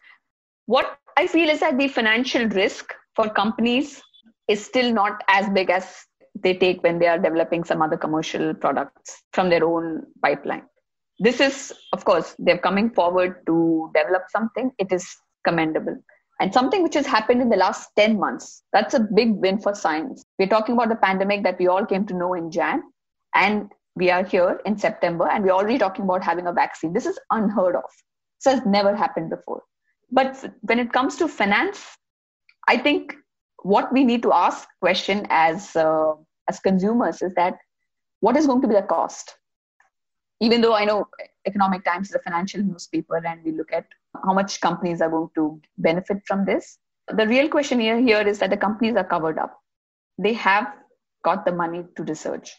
What 0.66 0.98
I 1.16 1.26
feel 1.26 1.48
is 1.48 1.60
that 1.60 1.78
the 1.78 1.88
financial 1.88 2.46
risk 2.48 2.92
for 3.14 3.28
companies 3.30 4.02
is 4.48 4.64
still 4.64 4.92
not 4.92 5.22
as 5.28 5.48
big 5.50 5.70
as 5.70 6.04
they 6.40 6.54
take 6.54 6.82
when 6.82 6.98
they 6.98 7.06
are 7.06 7.18
developing 7.18 7.64
some 7.64 7.82
other 7.82 7.96
commercial 7.96 8.54
products 8.54 9.22
from 9.32 9.50
their 9.50 9.64
own 9.64 10.04
pipeline. 10.22 10.62
This 11.18 11.40
is, 11.40 11.72
of 11.92 12.04
course, 12.04 12.34
they're 12.38 12.58
coming 12.58 12.90
forward 12.90 13.44
to 13.46 13.90
develop 13.94 14.22
something. 14.30 14.70
It 14.78 14.92
is 14.92 15.06
commendable. 15.44 15.96
And 16.40 16.54
something 16.54 16.84
which 16.84 16.94
has 16.94 17.06
happened 17.06 17.42
in 17.42 17.48
the 17.48 17.56
last 17.56 17.90
10 17.96 18.18
months, 18.18 18.62
that's 18.72 18.94
a 18.94 19.00
big 19.00 19.32
win 19.32 19.58
for 19.58 19.74
science. 19.74 20.24
We're 20.38 20.46
talking 20.46 20.76
about 20.76 20.88
the 20.88 20.96
pandemic 20.96 21.42
that 21.42 21.58
we 21.58 21.66
all 21.66 21.84
came 21.84 22.06
to 22.06 22.14
know 22.14 22.34
in 22.34 22.52
Jan, 22.52 22.84
and 23.34 23.72
we 23.96 24.10
are 24.10 24.22
here 24.22 24.60
in 24.64 24.78
September, 24.78 25.28
and 25.28 25.42
we're 25.42 25.50
already 25.50 25.78
talking 25.78 26.04
about 26.04 26.22
having 26.22 26.46
a 26.46 26.52
vaccine. 26.52 26.92
This 26.92 27.06
is 27.06 27.18
unheard 27.32 27.74
of. 27.74 27.90
This 28.44 28.54
has 28.54 28.64
never 28.64 28.94
happened 28.94 29.30
before. 29.30 29.62
But 30.12 30.54
when 30.60 30.78
it 30.78 30.92
comes 30.92 31.16
to 31.16 31.26
finance, 31.26 31.84
I 32.68 32.78
think 32.78 33.14
what 33.62 33.92
we 33.92 34.04
need 34.04 34.22
to 34.22 34.32
ask 34.32 34.68
question 34.80 35.26
as 35.30 35.74
uh, 35.76 36.12
as 36.48 36.60
consumers 36.60 37.22
is 37.22 37.34
that 37.34 37.58
what 38.20 38.36
is 38.36 38.46
going 38.46 38.62
to 38.62 38.68
be 38.68 38.74
the 38.74 38.82
cost? 38.82 39.34
Even 40.40 40.60
though 40.60 40.74
I 40.74 40.84
know 40.84 41.08
Economic 41.46 41.84
Times 41.84 42.08
is 42.08 42.14
a 42.14 42.20
financial 42.20 42.62
newspaper 42.62 43.16
and 43.16 43.42
we 43.44 43.52
look 43.52 43.72
at 43.72 43.86
how 44.24 44.32
much 44.32 44.60
companies 44.60 45.00
are 45.00 45.10
going 45.10 45.30
to 45.34 45.60
benefit 45.78 46.18
from 46.26 46.44
this, 46.44 46.78
the 47.08 47.26
real 47.26 47.48
question 47.48 47.80
here, 47.80 47.98
here 47.98 48.20
is 48.20 48.38
that 48.38 48.50
the 48.50 48.56
companies 48.56 48.96
are 48.96 49.04
covered 49.04 49.38
up. 49.38 49.58
They 50.18 50.34
have 50.34 50.66
got 51.24 51.44
the 51.44 51.52
money 51.52 51.84
to 51.96 52.02
research. 52.04 52.52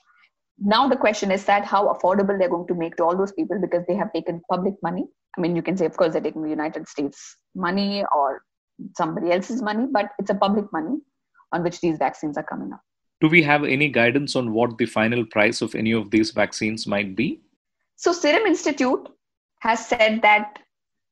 Now 0.59 0.89
the 0.89 0.97
question 0.97 1.31
is 1.31 1.45
that 1.45 1.63
how 1.63 1.93
affordable 1.93 2.37
they're 2.37 2.49
going 2.49 2.67
to 2.67 2.75
make 2.75 2.97
to 2.97 3.03
all 3.03 3.15
those 3.15 3.31
people 3.31 3.59
because 3.61 3.85
they 3.87 3.95
have 3.95 4.11
taken 4.11 4.41
public 4.49 4.73
money. 4.83 5.05
I 5.37 5.41
mean, 5.41 5.55
you 5.55 5.61
can 5.61 5.77
say, 5.77 5.85
of 5.85 5.95
course, 5.95 6.13
they're 6.13 6.21
taking 6.21 6.43
the 6.43 6.49
United 6.49 6.87
States 6.87 7.37
money 7.55 8.03
or 8.13 8.41
somebody 8.95 9.31
else's 9.31 9.61
money, 9.61 9.87
but 9.91 10.11
it's 10.19 10.29
a 10.29 10.35
public 10.35 10.71
money 10.71 10.97
on 11.51 11.63
which 11.63 11.81
these 11.81 11.97
vaccines 11.97 12.37
are 12.37 12.43
coming 12.43 12.71
up. 12.73 12.81
Do 13.21 13.27
we 13.27 13.43
have 13.43 13.63
any 13.63 13.89
guidance 13.89 14.35
on 14.35 14.53
what 14.53 14.77
the 14.77 14.85
final 14.85 15.25
price 15.25 15.61
of 15.61 15.75
any 15.75 15.91
of 15.91 16.09
these 16.09 16.31
vaccines 16.31 16.87
might 16.87 17.15
be? 17.15 17.41
So, 17.97 18.13
Serum 18.13 18.45
Institute 18.45 19.09
has 19.59 19.85
said 19.85 20.21
that 20.21 20.59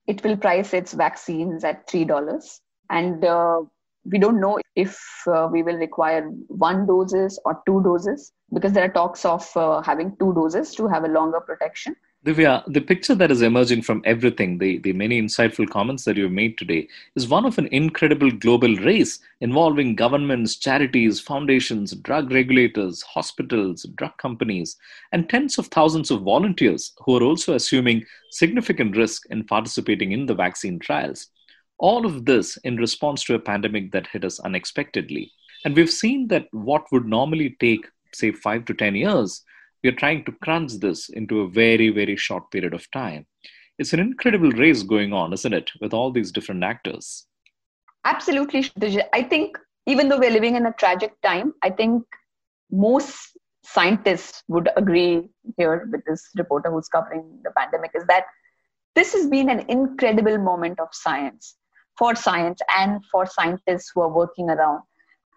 it 0.07 0.23
will 0.23 0.37
price 0.37 0.73
its 0.73 0.93
vaccines 0.93 1.63
at 1.63 1.87
$3. 1.87 2.59
And 2.89 3.25
uh, 3.25 3.61
we 4.05 4.17
don't 4.17 4.39
know 4.39 4.59
if 4.75 4.97
uh, 5.27 5.49
we 5.51 5.63
will 5.63 5.75
require 5.75 6.29
one 6.47 6.85
doses 6.87 7.39
or 7.43 7.61
two 7.65 7.83
doses 7.83 8.31
because 8.53 8.71
there 8.71 8.85
are 8.85 8.93
talks 8.93 9.25
of 9.25 9.45
uh, 9.57 9.81
having 9.81 10.15
two 10.17 10.33
doses 10.33 10.73
to 10.75 10.87
have 10.87 11.03
a 11.03 11.09
longer 11.09 11.41
protection. 11.41 11.95
Divya, 12.27 12.61
the 12.67 12.81
picture 12.81 13.15
that 13.15 13.31
is 13.31 13.41
emerging 13.41 13.83
from 13.83 14.01
everything, 14.03 14.57
the, 14.57 14.79
the 14.79 14.91
many 14.91 15.21
insightful 15.21 15.69
comments 15.69 16.03
that 16.03 16.17
you've 16.17 16.29
made 16.29 16.57
today, 16.57 16.89
is 17.15 17.25
one 17.25 17.45
of 17.45 17.57
an 17.57 17.67
incredible 17.67 18.29
global 18.29 18.75
race 18.79 19.19
involving 19.39 19.95
governments, 19.95 20.57
charities, 20.57 21.21
foundations, 21.21 21.93
drug 21.93 22.29
regulators, 22.29 23.01
hospitals, 23.01 23.83
drug 23.95 24.11
companies, 24.17 24.75
and 25.13 25.29
tens 25.29 25.57
of 25.57 25.67
thousands 25.67 26.11
of 26.11 26.23
volunteers 26.23 26.91
who 27.05 27.15
are 27.15 27.23
also 27.23 27.53
assuming 27.53 28.05
significant 28.31 28.97
risk 28.97 29.25
in 29.29 29.45
participating 29.45 30.11
in 30.11 30.25
the 30.25 30.35
vaccine 30.35 30.79
trials. 30.79 31.27
All 31.77 32.05
of 32.05 32.25
this 32.25 32.57
in 32.65 32.75
response 32.75 33.23
to 33.23 33.35
a 33.35 33.39
pandemic 33.39 33.93
that 33.93 34.07
hit 34.07 34.25
us 34.25 34.41
unexpectedly. 34.41 35.31
And 35.63 35.73
we've 35.73 35.89
seen 35.89 36.27
that 36.27 36.47
what 36.51 36.91
would 36.91 37.05
normally 37.05 37.55
take, 37.61 37.87
say, 38.13 38.33
five 38.33 38.65
to 38.65 38.73
10 38.73 38.95
years 38.95 39.45
we 39.83 39.89
are 39.89 39.95
trying 39.95 40.25
to 40.25 40.31
crunch 40.43 40.73
this 40.73 41.09
into 41.09 41.41
a 41.41 41.49
very, 41.49 41.89
very 41.89 42.15
short 42.15 42.49
period 42.51 42.73
of 42.73 42.89
time. 42.91 43.25
It's 43.77 43.93
an 43.93 43.99
incredible 43.99 44.51
race 44.51 44.83
going 44.83 45.13
on, 45.13 45.33
isn't 45.33 45.53
it, 45.53 45.69
with 45.81 45.93
all 45.93 46.11
these 46.11 46.31
different 46.31 46.63
actors? 46.63 47.27
Absolutely. 48.05 48.69
I 49.13 49.21
think 49.23 49.57
even 49.85 50.09
though 50.09 50.17
we're 50.17 50.31
living 50.31 50.55
in 50.55 50.65
a 50.65 50.73
tragic 50.73 51.13
time, 51.21 51.53
I 51.63 51.69
think 51.69 52.03
most 52.71 53.37
scientists 53.63 54.43
would 54.47 54.69
agree 54.77 55.29
here 55.57 55.87
with 55.91 56.01
this 56.05 56.29
reporter 56.37 56.71
who's 56.71 56.87
covering 56.87 57.39
the 57.43 57.51
pandemic 57.51 57.91
is 57.93 58.03
that 58.07 58.23
this 58.95 59.13
has 59.13 59.27
been 59.27 59.49
an 59.49 59.65
incredible 59.69 60.37
moment 60.37 60.79
of 60.79 60.87
science 60.91 61.55
for 61.97 62.15
science 62.15 62.59
and 62.77 63.03
for 63.11 63.25
scientists 63.25 63.91
who 63.93 64.01
are 64.01 64.09
working 64.09 64.49
around. 64.49 64.81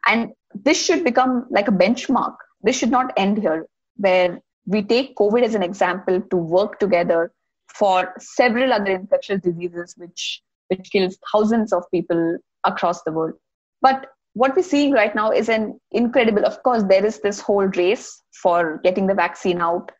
And 0.07 0.31
this 0.55 0.83
should 0.83 1.05
become 1.05 1.47
like 1.51 1.69
a 1.69 1.73
benchmark. 1.73 2.37
This 2.63 2.79
should 2.79 2.91
not 2.91 3.13
end 3.17 3.39
here 3.39 3.67
where 4.01 4.41
we 4.67 4.83
take 4.83 5.17
COVID 5.17 5.43
as 5.43 5.55
an 5.55 5.63
example 5.63 6.21
to 6.31 6.37
work 6.37 6.79
together 6.79 7.33
for 7.69 8.13
several 8.19 8.73
other 8.73 8.93
infectious 8.93 9.41
diseases 9.41 9.95
which 9.97 10.43
which 10.69 10.91
kills 10.91 11.19
thousands 11.33 11.73
of 11.73 11.83
people 11.93 12.39
across 12.65 13.03
the 13.03 13.13
world. 13.13 13.35
But 13.83 14.07
what 14.35 14.55
we're 14.55 14.63
seeing 14.63 14.93
right 14.93 15.15
now 15.15 15.33
is 15.33 15.49
an 15.49 15.81
incredible, 15.91 16.47
of 16.47 16.63
course, 16.63 16.85
there 16.85 17.05
is 17.05 17.21
this 17.21 17.41
whole 17.41 17.67
race 17.67 18.23
for 18.43 18.81
getting 18.85 19.09
the 19.09 19.15
vaccine 19.15 19.61
out 19.61 19.91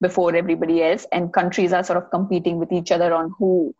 before 0.00 0.36
everybody 0.36 0.82
else, 0.82 1.06
and 1.12 1.32
countries 1.32 1.72
are 1.72 1.82
sort 1.82 1.96
of 2.02 2.10
competing 2.10 2.58
with 2.58 2.70
each 2.72 2.92
other 2.92 3.12
on 3.14 3.32
who 3.38 3.74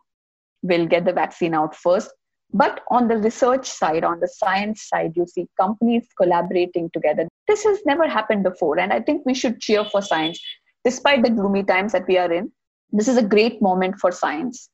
will 0.63 0.85
get 0.85 1.05
the 1.05 1.13
vaccine 1.13 1.53
out 1.53 1.75
first. 1.75 2.11
But 2.53 2.81
on 2.89 3.07
the 3.07 3.17
research 3.17 3.67
side, 3.67 4.03
on 4.03 4.19
the 4.19 4.27
science 4.27 4.83
side, 4.83 5.13
you 5.15 5.27
see 5.27 5.47
companies 5.59 6.07
collaborating 6.17 6.89
together. 6.91 7.27
This 7.47 7.63
has 7.63 7.79
never 7.85 8.07
happened 8.07 8.43
before. 8.43 8.79
And 8.79 8.91
I 8.91 9.01
think 9.01 9.25
we 9.25 9.35
should 9.35 9.61
cheer 9.61 9.85
for 9.85 10.01
science. 10.01 10.39
Despite 10.83 11.23
the 11.23 11.29
gloomy 11.29 11.63
times 11.63 11.91
that 11.91 12.07
we 12.07 12.17
are 12.17 12.31
in, 12.31 12.51
this 12.91 13.07
is 13.07 13.17
a 13.17 13.23
great 13.23 13.61
moment 13.61 13.99
for 13.99 14.11
science. 14.11 14.69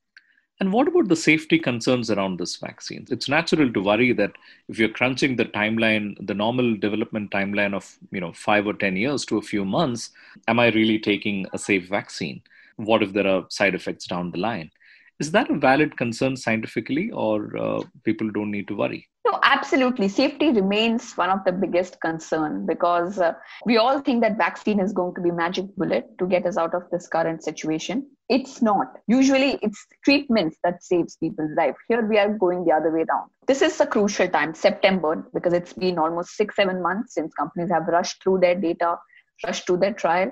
And 0.61 0.71
what 0.71 0.87
about 0.87 1.09
the 1.09 1.17
safety 1.17 1.59
concerns 1.59 2.09
around 2.09 2.39
this 2.39 2.55
vaccine? 2.55 3.05
It's 3.09 3.27
natural 3.27 3.73
to 3.73 3.81
worry 3.81 4.13
that 4.13 4.31
if 4.69 4.79
you're 4.79 4.87
crunching 4.87 5.35
the 5.35 5.45
timeline, 5.45 6.15
the 6.25 6.33
normal 6.33 6.77
development 6.77 7.31
timeline 7.31 7.73
of 7.73 7.97
you 8.11 8.21
know 8.21 8.31
five 8.31 8.65
or 8.65 8.73
ten 8.73 8.95
years 8.95 9.25
to 9.25 9.37
a 9.37 9.41
few 9.41 9.65
months, 9.65 10.11
am 10.47 10.59
I 10.59 10.67
really 10.69 10.97
taking 10.97 11.45
a 11.51 11.57
safe 11.57 11.89
vaccine? 11.89 12.41
What 12.77 13.03
if 13.03 13.11
there 13.11 13.27
are 13.27 13.45
side 13.49 13.75
effects 13.75 14.07
down 14.07 14.31
the 14.31 14.37
line? 14.37 14.71
Is 15.17 15.31
that 15.31 15.49
a 15.49 15.57
valid 15.57 15.95
concern 15.95 16.35
scientifically, 16.35 17.09
or 17.11 17.55
uh, 17.57 17.81
people 18.03 18.29
don't 18.31 18.51
need 18.51 18.67
to 18.67 18.75
worry? 18.75 19.07
No, 19.25 19.39
absolutely. 19.43 20.09
Safety 20.09 20.51
remains 20.51 21.13
one 21.13 21.29
of 21.29 21.39
the 21.45 21.53
biggest 21.53 22.01
concern 22.01 22.65
because 22.65 23.17
uh, 23.17 23.31
we 23.65 23.77
all 23.77 24.01
think 24.01 24.21
that 24.21 24.37
vaccine 24.37 24.79
is 24.79 24.91
going 24.91 25.15
to 25.15 25.21
be 25.21 25.31
magic 25.31 25.73
bullet 25.77 26.05
to 26.19 26.27
get 26.27 26.45
us 26.45 26.57
out 26.57 26.75
of 26.75 26.83
this 26.91 27.07
current 27.07 27.43
situation. 27.43 28.05
It's 28.27 28.61
not. 28.61 28.87
Usually, 29.07 29.57
it's 29.61 29.85
treatments 30.03 30.57
that 30.63 30.83
saves 30.83 31.15
people's 31.15 31.51
life. 31.55 31.75
Here 31.87 32.05
we 32.05 32.17
are 32.17 32.37
going 32.37 32.65
the 32.65 32.73
other 32.73 32.91
way 32.91 33.05
around. 33.09 33.29
This 33.47 33.61
is 33.61 33.79
a 33.79 33.87
crucial 33.87 34.27
time, 34.27 34.53
September, 34.53 35.25
because 35.33 35.53
it's 35.53 35.73
been 35.73 35.97
almost 35.97 36.35
six, 36.35 36.57
seven 36.57 36.81
months 36.81 37.13
since 37.13 37.33
companies 37.35 37.71
have 37.71 37.87
rushed 37.87 38.21
through 38.21 38.39
their 38.39 38.55
data, 38.55 38.97
rushed 39.45 39.65
through 39.65 39.77
their 39.77 39.93
trial. 39.93 40.29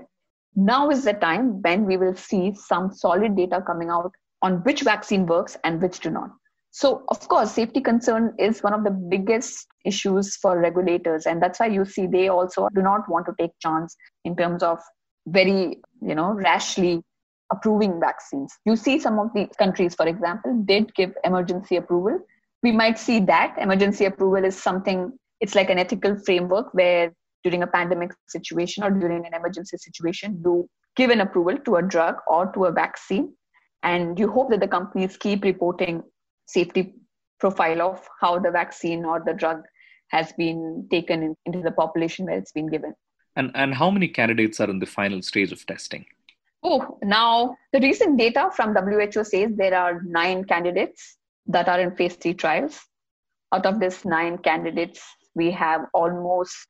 Now 0.56 0.90
is 0.90 1.06
the 1.06 1.14
time 1.14 1.62
when 1.62 1.86
we 1.86 1.98
will 1.98 2.16
see 2.16 2.54
some 2.54 2.94
solid 2.94 3.36
data 3.36 3.64
coming 3.66 3.90
out 3.90 4.12
on 4.44 4.58
which 4.64 4.82
vaccine 4.82 5.26
works 5.26 5.58
and 5.64 5.82
which 5.82 6.02
do 6.02 6.12
not. 6.12 6.30
So, 6.72 7.04
of 7.10 7.28
course, 7.28 7.52
safety 7.52 7.82
concern 7.82 8.34
is 8.38 8.62
one 8.62 8.74
of 8.74 8.84
the 8.84 8.92
biggest 8.92 9.68
issues 9.86 10.36
for 10.36 10.60
regulators, 10.60 11.26
and 11.28 11.42
that's 11.42 11.60
why 11.60 11.68
you 11.68 11.86
see 11.86 12.08
they 12.08 12.30
also 12.30 12.68
do 12.76 12.82
not 12.82 13.08
want 13.08 13.26
to 13.28 13.34
take 13.40 13.52
chance 13.60 13.96
in 14.26 14.36
terms 14.36 14.64
of 14.64 14.80
very, 15.28 15.78
you 16.02 16.16
know, 16.16 16.32
rashly 16.32 17.02
approving 17.52 18.00
vaccines. 18.00 18.52
You 18.66 18.76
see 18.76 19.00
some 19.00 19.20
of 19.20 19.32
the 19.34 19.48
countries, 19.60 19.94
for 19.94 20.08
example, 20.08 20.64
did 20.66 20.94
give 20.96 21.14
emergency 21.24 21.76
approval. 21.76 22.20
We 22.64 22.72
might 22.72 22.98
see 22.98 23.20
that 23.20 23.56
emergency 23.60 24.06
approval 24.06 24.44
is 24.44 24.62
something. 24.62 25.14
It's 25.40 25.54
like 25.54 25.70
an 25.70 25.78
ethical 25.78 26.18
framework 26.26 26.74
where 26.74 27.14
during 27.44 27.62
a 27.62 27.68
pandemic 27.68 28.12
situation 28.28 28.84
or 28.84 28.90
during 28.90 29.26
an 29.28 29.34
emergency 29.36 29.78
situation, 29.78 30.42
you 30.44 30.68
give 30.96 31.12
an 31.12 31.22
approval 31.22 31.58
to 31.66 31.76
a 31.76 31.84
drug 31.84 32.16
or 32.28 32.52
to 32.54 32.66
a 32.66 32.72
vaccine 32.72 33.34
and 33.84 34.18
you 34.18 34.32
hope 34.32 34.50
that 34.50 34.62
the 34.62 34.68
companies 34.68 35.18
keep 35.18 35.44
reporting 35.44 36.04
safety 36.46 36.96
profile 37.40 37.82
of 37.82 38.08
how 38.22 38.40
the 38.40 38.52
vaccine 38.52 39.06
or 39.06 39.22
the 39.26 39.34
drug 39.34 39.62
has 40.08 40.32
been 40.34 40.88
taken 40.90 41.24
in, 41.24 41.36
into 41.46 41.62
the 41.62 41.72
population 41.72 42.26
where 42.26 42.38
it's 42.38 42.52
been 42.52 42.70
given. 42.70 42.94
And 43.36 43.52
and 43.56 43.74
how 43.74 43.90
many 43.90 44.08
candidates 44.08 44.60
are 44.60 44.70
in 44.70 44.80
the 44.80 44.86
final 44.86 45.22
stage 45.22 45.52
of 45.52 45.66
testing? 45.66 46.06
Oh 46.64 46.98
now 47.04 47.58
the 47.74 47.80
recent 47.80 48.18
data 48.18 48.50
from 48.56 48.76
WHO 48.76 49.24
says 49.24 49.52
there 49.56 49.78
are 49.78 50.02
nine 50.04 50.46
candidates 50.46 51.18
that 51.48 51.68
are 51.68 51.80
in 51.80 51.96
phase 51.96 52.16
3 52.16 52.34
trials. 52.36 52.80
Out 53.54 53.66
of 53.66 53.80
this 53.80 54.06
nine 54.06 54.38
candidates 54.38 55.02
we 55.36 55.52
have 55.52 55.82
almost 55.94 56.68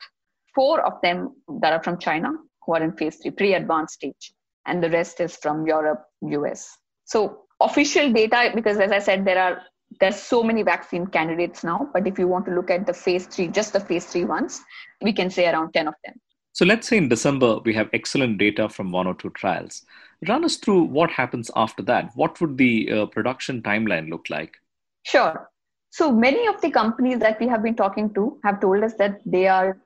four 0.56 0.82
of 0.82 1.02
them 1.02 1.36
that 1.62 1.74
are 1.74 1.84
from 1.84 2.00
china 2.00 2.32
who 2.66 2.74
are 2.76 2.84
in 2.84 2.94
phase 2.94 3.18
3 3.18 3.32
pre-advanced 3.32 3.96
stage. 3.96 4.34
And 4.66 4.82
the 4.82 4.90
rest 4.90 5.20
is 5.20 5.36
from 5.36 5.68
europe 5.68 6.04
us 6.22 6.78
so 7.06 7.46
official 7.60 8.12
data, 8.12 8.52
because 8.54 8.78
as 8.78 8.92
I 8.92 9.00
said, 9.00 9.26
there 9.26 9.42
are 9.42 9.62
there's 10.00 10.16
so 10.16 10.44
many 10.44 10.64
vaccine 10.64 11.06
candidates 11.08 11.64
now. 11.64 11.90
But 11.94 12.08
if 12.08 12.18
you 12.18 12.28
want 12.28 12.46
to 12.46 12.52
look 12.52 12.70
at 12.72 12.86
the 12.86 12.94
phase 12.94 13.28
three, 13.28 13.48
just 13.48 13.74
the 13.74 13.80
phase 13.80 14.06
three 14.06 14.26
ones, 14.26 14.62
we 15.02 15.14
can 15.14 15.30
say 15.30 15.48
around 15.48 15.74
10 15.74 15.88
of 15.88 15.94
them. 16.04 16.16
So 16.54 16.66
let's 16.66 16.88
say 16.88 16.98
in 16.98 17.10
December 17.10 17.60
we 17.60 17.74
have 17.74 17.90
excellent 17.94 18.38
data 18.38 18.70
from 18.70 18.92
one 18.92 19.08
or 19.08 19.16
two 19.16 19.32
trials. 19.32 19.84
Run 20.28 20.46
us 20.46 20.58
through 20.58 20.84
what 20.84 21.12
happens 21.12 21.50
after 21.56 21.84
that. 21.84 22.12
What 22.16 22.40
would 22.40 22.58
the 22.58 22.92
uh, 22.92 23.06
production 23.08 23.62
timeline 23.62 24.10
look 24.10 24.30
like? 24.30 24.56
Sure. 25.04 25.50
So 25.90 26.12
many 26.12 26.48
of 26.48 26.62
the 26.62 26.72
companies 26.72 27.20
that 27.20 27.40
we 27.40 27.48
have 27.48 27.62
been 27.64 27.76
talking 27.76 28.14
to 28.14 28.40
have 28.44 28.60
told 28.62 28.84
us 28.84 28.94
that 28.96 29.20
they 29.26 29.48
are 29.48 29.78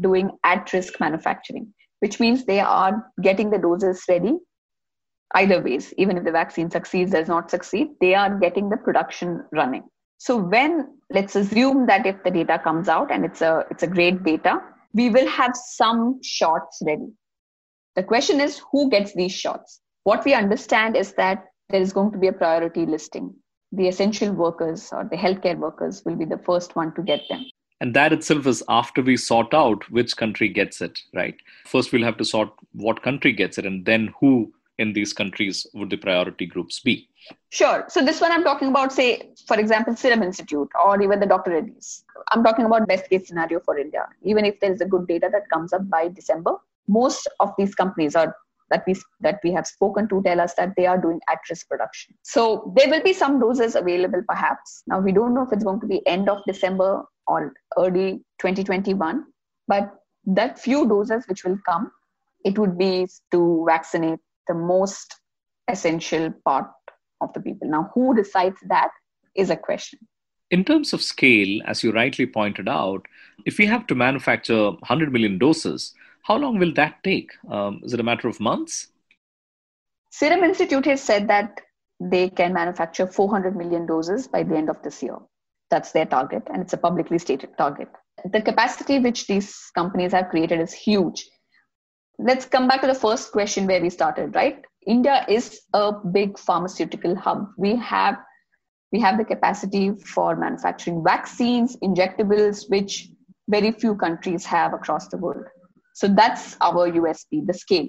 doing 0.00 0.30
at 0.42 0.72
risk 0.72 0.98
manufacturing, 1.00 1.72
which 2.00 2.18
means 2.18 2.44
they 2.44 2.60
are 2.60 3.10
getting 3.20 3.50
the 3.50 3.58
doses 3.58 4.04
ready 4.08 4.38
either 5.34 5.60
ways 5.60 5.92
even 5.98 6.16
if 6.16 6.24
the 6.24 6.32
vaccine 6.32 6.70
succeeds 6.70 7.10
does 7.10 7.28
not 7.28 7.50
succeed 7.50 7.88
they 8.00 8.14
are 8.14 8.38
getting 8.38 8.68
the 8.68 8.76
production 8.76 9.44
running. 9.52 9.82
So 10.18 10.36
when 10.36 10.88
let's 11.10 11.36
assume 11.36 11.86
that 11.86 12.06
if 12.06 12.22
the 12.24 12.30
data 12.30 12.58
comes 12.62 12.88
out 12.88 13.10
and 13.10 13.24
it's 13.24 13.42
a 13.42 13.64
it's 13.70 13.82
a 13.82 13.86
great 13.86 14.22
data 14.22 14.60
we 14.92 15.10
will 15.10 15.28
have 15.28 15.56
some 15.56 16.20
shots 16.22 16.80
ready. 16.86 17.08
The 17.96 18.02
question 18.02 18.40
is 18.40 18.62
who 18.70 18.90
gets 18.90 19.14
these 19.14 19.32
shots? 19.32 19.80
What 20.04 20.24
we 20.24 20.34
understand 20.34 20.96
is 20.96 21.12
that 21.14 21.44
there 21.68 21.80
is 21.80 21.92
going 21.92 22.12
to 22.12 22.18
be 22.18 22.28
a 22.28 22.32
priority 22.32 22.86
listing. 22.86 23.34
The 23.72 23.88
essential 23.88 24.32
workers 24.32 24.90
or 24.92 25.04
the 25.04 25.16
healthcare 25.16 25.58
workers 25.58 26.02
will 26.04 26.14
be 26.14 26.24
the 26.24 26.38
first 26.38 26.76
one 26.76 26.94
to 26.94 27.02
get 27.02 27.22
them. 27.28 27.44
And 27.80 27.92
that 27.94 28.12
itself 28.12 28.46
is 28.46 28.62
after 28.68 29.02
we 29.02 29.16
sort 29.16 29.52
out 29.52 29.90
which 29.90 30.16
country 30.16 30.48
gets 30.48 30.80
it 30.80 30.98
right? 31.12 31.34
First 31.66 31.92
we'll 31.92 32.04
have 32.04 32.16
to 32.18 32.24
sort 32.24 32.50
what 32.72 33.02
country 33.02 33.32
gets 33.32 33.58
it 33.58 33.66
and 33.66 33.84
then 33.84 34.14
who 34.20 34.52
in 34.78 34.92
these 34.92 35.12
countries 35.12 35.66
would 35.74 35.90
the 35.90 35.96
priority 35.96 36.46
groups 36.46 36.80
be? 36.80 37.08
Sure. 37.50 37.84
So 37.88 38.04
this 38.04 38.20
one 38.20 38.32
I'm 38.32 38.44
talking 38.44 38.68
about, 38.68 38.92
say, 38.92 39.30
for 39.46 39.58
example, 39.58 39.94
Serum 39.96 40.22
Institute 40.22 40.68
or 40.84 41.00
even 41.00 41.20
the 41.20 41.26
Dr. 41.26 41.52
Reddy's. 41.52 42.04
I'm 42.32 42.42
talking 42.42 42.64
about 42.64 42.88
best 42.88 43.08
case 43.08 43.28
scenario 43.28 43.60
for 43.60 43.78
India. 43.78 44.06
Even 44.22 44.44
if 44.44 44.58
there 44.60 44.72
is 44.72 44.80
a 44.80 44.86
good 44.86 45.06
data 45.06 45.28
that 45.32 45.48
comes 45.52 45.72
up 45.72 45.88
by 45.88 46.08
December, 46.08 46.56
most 46.88 47.28
of 47.40 47.52
these 47.56 47.74
companies 47.74 48.14
are 48.16 48.34
that 48.70 48.82
we 48.86 48.96
that 49.20 49.40
we 49.44 49.52
have 49.52 49.66
spoken 49.66 50.08
to 50.08 50.22
tell 50.22 50.40
us 50.40 50.54
that 50.54 50.72
they 50.76 50.86
are 50.86 50.98
doing 50.98 51.20
at-risk 51.30 51.68
production. 51.68 52.14
So 52.22 52.72
there 52.76 52.88
will 52.88 53.02
be 53.02 53.12
some 53.12 53.38
doses 53.38 53.76
available, 53.76 54.22
perhaps. 54.26 54.82
Now 54.86 55.00
we 55.00 55.12
don't 55.12 55.34
know 55.34 55.42
if 55.42 55.52
it's 55.52 55.64
going 55.64 55.80
to 55.80 55.86
be 55.86 56.06
end 56.06 56.28
of 56.28 56.38
December 56.46 57.04
or 57.26 57.52
early 57.78 58.24
2021, 58.40 59.24
but 59.68 59.94
that 60.26 60.58
few 60.58 60.88
doses 60.88 61.24
which 61.28 61.44
will 61.44 61.58
come, 61.68 61.90
it 62.44 62.58
would 62.58 62.78
be 62.78 63.06
to 63.32 63.64
vaccinate 63.66 64.18
the 64.48 64.54
most 64.54 65.16
essential 65.68 66.32
part 66.44 66.70
of 67.20 67.32
the 67.32 67.40
people. 67.40 67.68
Now, 67.68 67.90
who 67.94 68.14
decides 68.14 68.56
that 68.68 68.90
is 69.34 69.50
a 69.50 69.56
question. 69.56 69.98
In 70.50 70.64
terms 70.64 70.92
of 70.92 71.02
scale, 71.02 71.60
as 71.66 71.82
you 71.82 71.90
rightly 71.90 72.26
pointed 72.26 72.68
out, 72.68 73.06
if 73.44 73.58
we 73.58 73.66
have 73.66 73.86
to 73.88 73.94
manufacture 73.94 74.70
100 74.70 75.12
million 75.12 75.38
doses, 75.38 75.94
how 76.22 76.36
long 76.36 76.58
will 76.58 76.72
that 76.74 77.02
take? 77.02 77.32
Um, 77.50 77.80
is 77.82 77.92
it 77.92 78.00
a 78.00 78.04
matter 78.04 78.28
of 78.28 78.40
months? 78.40 78.88
Serum 80.10 80.44
Institute 80.44 80.84
has 80.86 81.02
said 81.02 81.28
that 81.28 81.60
they 82.00 82.28
can 82.28 82.52
manufacture 82.52 83.06
400 83.06 83.56
million 83.56 83.86
doses 83.86 84.28
by 84.28 84.42
the 84.42 84.56
end 84.56 84.70
of 84.70 84.80
this 84.82 85.02
year. 85.02 85.18
That's 85.70 85.92
their 85.92 86.06
target, 86.06 86.42
and 86.52 86.62
it's 86.62 86.72
a 86.72 86.76
publicly 86.76 87.18
stated 87.18 87.56
target. 87.58 87.88
The 88.30 88.40
capacity 88.40 89.00
which 89.00 89.26
these 89.26 89.70
companies 89.74 90.12
have 90.12 90.28
created 90.28 90.60
is 90.60 90.72
huge 90.72 91.28
let's 92.18 92.44
come 92.44 92.68
back 92.68 92.80
to 92.80 92.86
the 92.86 92.94
first 92.94 93.32
question 93.32 93.66
where 93.66 93.80
we 93.80 93.90
started 93.90 94.34
right? 94.34 94.64
India 94.86 95.24
is 95.28 95.62
a 95.72 95.92
big 95.92 96.38
pharmaceutical 96.38 97.16
hub. 97.16 97.48
We 97.56 97.76
have 97.76 98.16
we 98.92 99.00
have 99.00 99.18
the 99.18 99.24
capacity 99.24 99.92
for 99.92 100.36
manufacturing 100.36 101.02
vaccines 101.02 101.76
injectables 101.82 102.70
which 102.70 103.08
very 103.48 103.72
few 103.72 103.96
countries 103.96 104.44
have 104.44 104.72
across 104.72 105.08
the 105.08 105.16
world. 105.16 105.44
So 105.94 106.06
that's 106.06 106.56
our 106.60 106.88
usp 106.90 107.46
the 107.46 107.54
scale. 107.54 107.88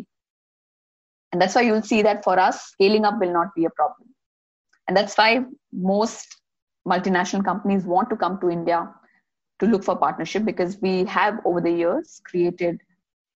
And 1.31 1.41
that's 1.41 1.53
why 1.53 1.61
you'll 1.61 1.81
see 1.81 2.01
that 2.01 2.23
for 2.23 2.39
us 2.39 2.71
scaling 2.71 3.05
up 3.05 3.19
will 3.19 3.33
not 3.33 3.53
be 3.55 3.65
a 3.65 3.69
problem. 3.69 4.09
And 4.87 4.95
that's 4.95 5.17
why 5.17 5.41
most 5.73 6.27
multinational 6.87 7.43
companies 7.43 7.83
want 7.83 8.09
to 8.09 8.15
come 8.15 8.39
to 8.39 8.49
india 8.49 8.87
to 9.59 9.65
look 9.65 9.83
for 9.83 9.95
partnership 9.95 10.45
because 10.45 10.77
we 10.81 11.05
have 11.05 11.39
over 11.45 11.61
the 11.61 11.71
years 11.71 12.21
created 12.25 12.79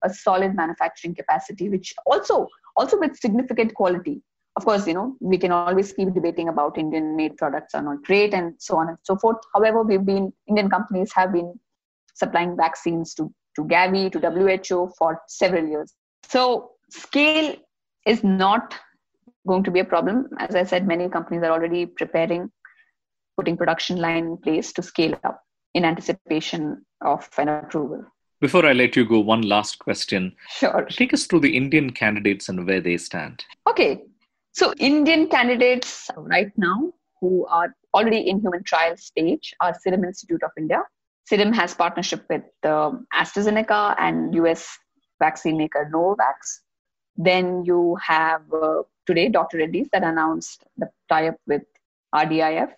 a 0.02 0.10
solid 0.12 0.54
manufacturing 0.54 1.14
capacity, 1.14 1.68
which 1.68 1.94
also 2.06 2.48
also 2.76 2.98
with 2.98 3.16
significant 3.16 3.74
quality. 3.74 4.22
Of 4.56 4.64
course, 4.64 4.86
you 4.86 4.94
know 4.94 5.16
we 5.20 5.38
can 5.38 5.52
always 5.52 5.92
keep 5.92 6.12
debating 6.14 6.48
about 6.48 6.78
Indian-made 6.78 7.36
products 7.36 7.74
are 7.74 7.82
not 7.82 8.02
great 8.04 8.34
and 8.34 8.54
so 8.58 8.76
on 8.76 8.88
and 8.88 8.98
so 9.02 9.16
forth. 9.16 9.38
However, 9.54 9.82
we've 9.82 10.04
been 10.04 10.32
Indian 10.48 10.70
companies 10.70 11.12
have 11.14 11.32
been 11.32 11.58
supplying 12.14 12.56
vaccines 12.56 13.14
to 13.14 13.32
to 13.56 13.64
Gavi 13.64 14.10
to 14.12 14.18
WHO 14.20 14.92
for 14.98 15.20
several 15.26 15.66
years. 15.66 15.92
So 16.22 16.72
scale 16.90 17.56
is 18.06 18.22
not 18.22 18.74
going 19.46 19.64
to 19.64 19.70
be 19.70 19.80
a 19.80 19.84
problem. 19.84 20.28
As 20.38 20.54
I 20.54 20.64
said, 20.64 20.86
many 20.86 21.08
companies 21.08 21.42
are 21.42 21.50
already 21.50 21.86
preparing, 21.86 22.50
putting 23.36 23.56
production 23.56 23.96
line 23.96 24.26
in 24.26 24.36
place 24.36 24.72
to 24.74 24.82
scale 24.82 25.18
up 25.24 25.42
in 25.74 25.84
anticipation 25.84 26.84
of 27.00 27.28
an 27.38 27.48
approval. 27.48 28.04
Before 28.40 28.64
I 28.64 28.72
let 28.72 28.94
you 28.94 29.04
go, 29.04 29.18
one 29.18 29.42
last 29.42 29.80
question. 29.80 30.32
Sure. 30.48 30.86
Take 30.90 31.12
us 31.12 31.26
through 31.26 31.40
the 31.40 31.56
Indian 31.56 31.90
candidates 31.90 32.48
and 32.48 32.66
where 32.66 32.80
they 32.80 32.96
stand. 32.96 33.44
Okay. 33.68 34.02
So, 34.52 34.72
Indian 34.78 35.26
candidates 35.26 36.08
right 36.16 36.52
now 36.56 36.92
who 37.20 37.46
are 37.46 37.74
already 37.94 38.28
in 38.28 38.40
human 38.40 38.62
trial 38.62 38.96
stage 38.96 39.52
are 39.60 39.74
Serum 39.74 40.04
Institute 40.04 40.42
of 40.44 40.50
India. 40.56 40.84
Serum 41.24 41.52
has 41.52 41.74
partnership 41.74 42.24
with 42.30 42.44
um, 42.64 43.08
AstraZeneca 43.12 43.96
and 43.98 44.32
US 44.36 44.78
vaccine 45.18 45.58
maker 45.58 45.90
Novavax. 45.92 46.60
Then 47.16 47.64
you 47.64 47.96
have 48.00 48.42
uh, 48.52 48.82
today 49.04 49.28
Dr. 49.28 49.58
Reddy's 49.58 49.88
that 49.92 50.04
announced 50.04 50.64
the 50.76 50.88
tie-up 51.08 51.36
with 51.48 51.62
RDIF. 52.14 52.70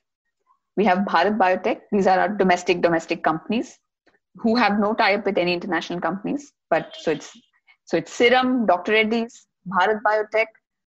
We 0.77 0.87
have 0.87 1.01
Bharat 1.01 1.37
Biotech. 1.37 1.81
These 1.93 2.07
are 2.07 2.19
our 2.19 2.29
domestic 2.31 2.81
domestic 2.81 3.23
companies 3.23 3.79
who 4.37 4.57
have 4.57 4.79
no 4.79 4.95
tie-up 4.95 5.25
with 5.27 5.39
any 5.39 5.53
international 5.53 6.01
companies. 6.01 6.53
But 6.69 6.95
so 6.99 7.11
it's 7.13 7.37
so 7.85 7.97
it's 7.97 8.13
Serum, 8.13 8.67
Dr. 8.67 8.93
Reddy's, 8.93 9.47
Bharat 9.69 10.01
Biotech, 10.03 10.47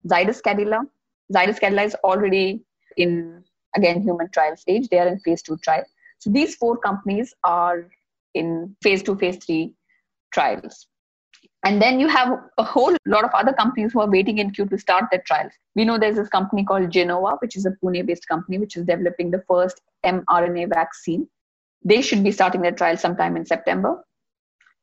Zydus 0.07 0.41
Cadila. 0.41 0.81
Zydus 1.33 1.59
Cadila 1.59 1.85
is 1.85 1.95
already 2.03 2.63
in 2.97 3.43
again 3.75 4.01
human 4.01 4.29
trial 4.29 4.55
stage. 4.55 4.87
They 4.89 4.99
are 4.99 5.07
in 5.07 5.19
phase 5.19 5.41
two 5.41 5.57
trial. 5.57 5.83
So 6.19 6.29
these 6.29 6.55
four 6.55 6.77
companies 6.77 7.33
are 7.43 7.89
in 8.33 8.75
phase 8.81 9.03
two, 9.03 9.15
phase 9.17 9.37
three 9.43 9.73
trials. 10.33 10.87
And 11.65 11.81
then 11.81 11.99
you 11.99 12.07
have 12.07 12.31
a 12.59 12.63
whole 12.63 12.95
lot 13.07 13.23
of 13.23 13.31
other 13.33 13.51
companies 13.51 13.91
who 13.91 13.99
are 13.99 14.09
waiting 14.09 14.37
in 14.37 14.51
queue 14.51 14.67
to 14.67 14.77
start 14.77 15.05
their 15.11 15.23
trials. 15.25 15.51
We 15.75 15.83
know 15.83 15.97
there's 15.97 16.15
this 16.15 16.29
company 16.29 16.63
called 16.63 16.91
Gennova, 16.91 17.37
which 17.41 17.55
is 17.55 17.65
a 17.65 17.71
Pune 17.83 18.05
based 18.05 18.27
company, 18.27 18.59
which 18.59 18.77
is 18.77 18.85
developing 18.85 19.31
the 19.31 19.43
first 19.47 19.81
mRNA 20.05 20.69
vaccine. 20.69 21.27
They 21.85 22.01
should 22.01 22.23
be 22.23 22.31
starting 22.31 22.61
their 22.61 22.71
trial 22.71 22.97
sometime 22.97 23.37
in 23.37 23.45
September. 23.45 24.03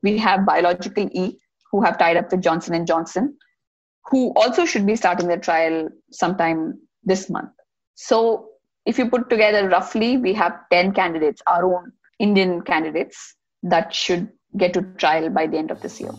We 0.02 0.16
have 0.18 0.46
Biological 0.46 1.08
E, 1.12 1.38
who 1.70 1.82
have 1.82 1.98
tied 1.98 2.16
up 2.16 2.30
with 2.30 2.42
Johnson 2.42 2.74
and 2.74 2.86
Johnson, 2.86 3.36
who 4.06 4.32
also 4.34 4.64
should 4.64 4.86
be 4.86 4.96
starting 4.96 5.26
their 5.28 5.38
trial 5.38 5.88
sometime 6.12 6.78
this 7.02 7.28
month. 7.28 7.50
So 7.94 8.48
if 8.86 8.98
you 8.98 9.08
put 9.10 9.28
together 9.28 9.68
roughly, 9.68 10.16
we 10.16 10.32
have 10.34 10.52
10 10.70 10.92
candidates, 10.92 11.42
our 11.46 11.64
own 11.64 11.92
Indian 12.18 12.62
candidates, 12.62 13.34
that 13.64 13.94
should 13.94 14.28
get 14.56 14.72
to 14.74 14.82
trial 14.98 15.28
by 15.30 15.46
the 15.46 15.58
end 15.58 15.70
of 15.70 15.80
this 15.80 16.00
year. 16.00 16.12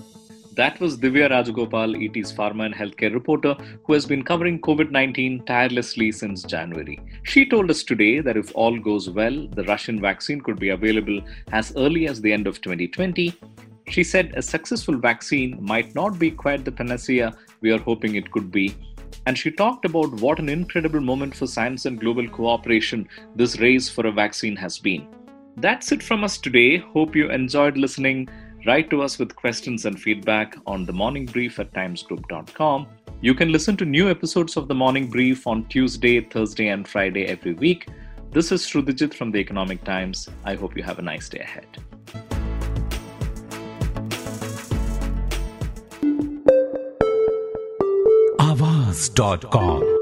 That 0.56 0.80
was 0.80 0.98
Divya 0.98 1.32
Rajagopal, 1.32 1.96
ET's 2.06 2.32
pharma 2.32 2.66
and 2.68 2.76
healthcare 2.76 3.12
reporter, 3.12 3.56
who 3.86 3.94
has 3.94 4.06
been 4.06 4.24
covering 4.24 4.62
COVID 4.62 4.92
19 4.92 5.46
tirelessly 5.46 6.12
since 6.12 6.44
January. 6.44 7.00
She 7.24 7.44
told 7.50 7.72
us 7.72 7.82
today 7.82 8.20
that 8.20 8.38
if 8.38 8.52
all 8.54 8.78
goes 8.78 9.10
well, 9.10 9.48
the 9.48 9.64
Russian 9.64 10.00
vaccine 10.00 10.42
could 10.42 10.60
be 10.60 10.70
available 10.70 11.22
as 11.52 11.74
early 11.76 12.08
as 12.08 12.22
the 12.22 12.32
end 12.32 12.46
of 12.46 12.62
2020. 12.62 13.34
She 13.88 14.04
said 14.04 14.34
a 14.36 14.44
successful 14.44 14.96
vaccine 14.96 15.58
might 15.60 15.96
not 15.96 16.20
be 16.20 16.30
quite 16.30 16.66
the 16.66 16.72
panacea 16.72 17.34
we 17.62 17.72
are 17.72 17.80
hoping 17.80 18.14
it 18.14 18.30
could 18.30 18.52
be. 18.52 18.76
And 19.26 19.36
she 19.36 19.50
talked 19.50 19.86
about 19.86 20.14
what 20.22 20.38
an 20.38 20.50
incredible 20.50 21.02
moment 21.02 21.36
for 21.36 21.48
science 21.48 21.88
and 21.88 22.00
global 22.00 22.30
cooperation 22.30 23.08
this 23.36 23.60
race 23.60 23.90
for 23.90 24.06
a 24.06 24.12
vaccine 24.12 24.56
has 24.58 24.78
been. 24.78 25.08
That's 25.58 25.92
it 25.92 26.04
from 26.04 26.24
us 26.24 26.38
today. 26.38 26.78
Hope 26.78 27.16
you 27.16 27.32
enjoyed 27.32 27.76
listening. 27.78 28.30
Write 28.66 28.90
to 28.92 29.02
us 29.02 29.20
with 29.20 29.36
questions 29.36 29.86
and 29.86 30.00
feedback 30.00 30.56
on 30.66 30.86
the 30.86 30.94
morning 30.94 31.26
brief 31.26 31.60
at 31.60 31.74
timesgroup.com. 31.74 32.88
You 33.20 33.34
can 33.34 33.52
listen 33.52 33.76
to 33.78 33.86
new 33.86 34.10
episodes 34.10 34.56
of 34.56 34.70
the 34.70 34.76
morning 34.76 35.10
brief 35.10 35.46
on 35.48 35.66
Tuesday, 35.66 36.22
Thursday, 36.22 36.70
and 36.70 36.88
Friday 36.88 37.26
every 37.26 37.54
week. 37.54 37.88
This 38.32 38.54
is 38.54 38.66
Shrutijit 38.66 39.14
from 39.14 39.32
the 39.32 39.40
Economic 39.40 39.84
Times. 39.84 40.30
I 40.46 40.56
hope 40.56 40.78
you 40.78 40.84
have 40.84 41.00
a 41.00 41.02
nice 41.02 41.28
day 41.28 41.40
ahead. 41.40 41.68
Avaz.com 48.40 49.93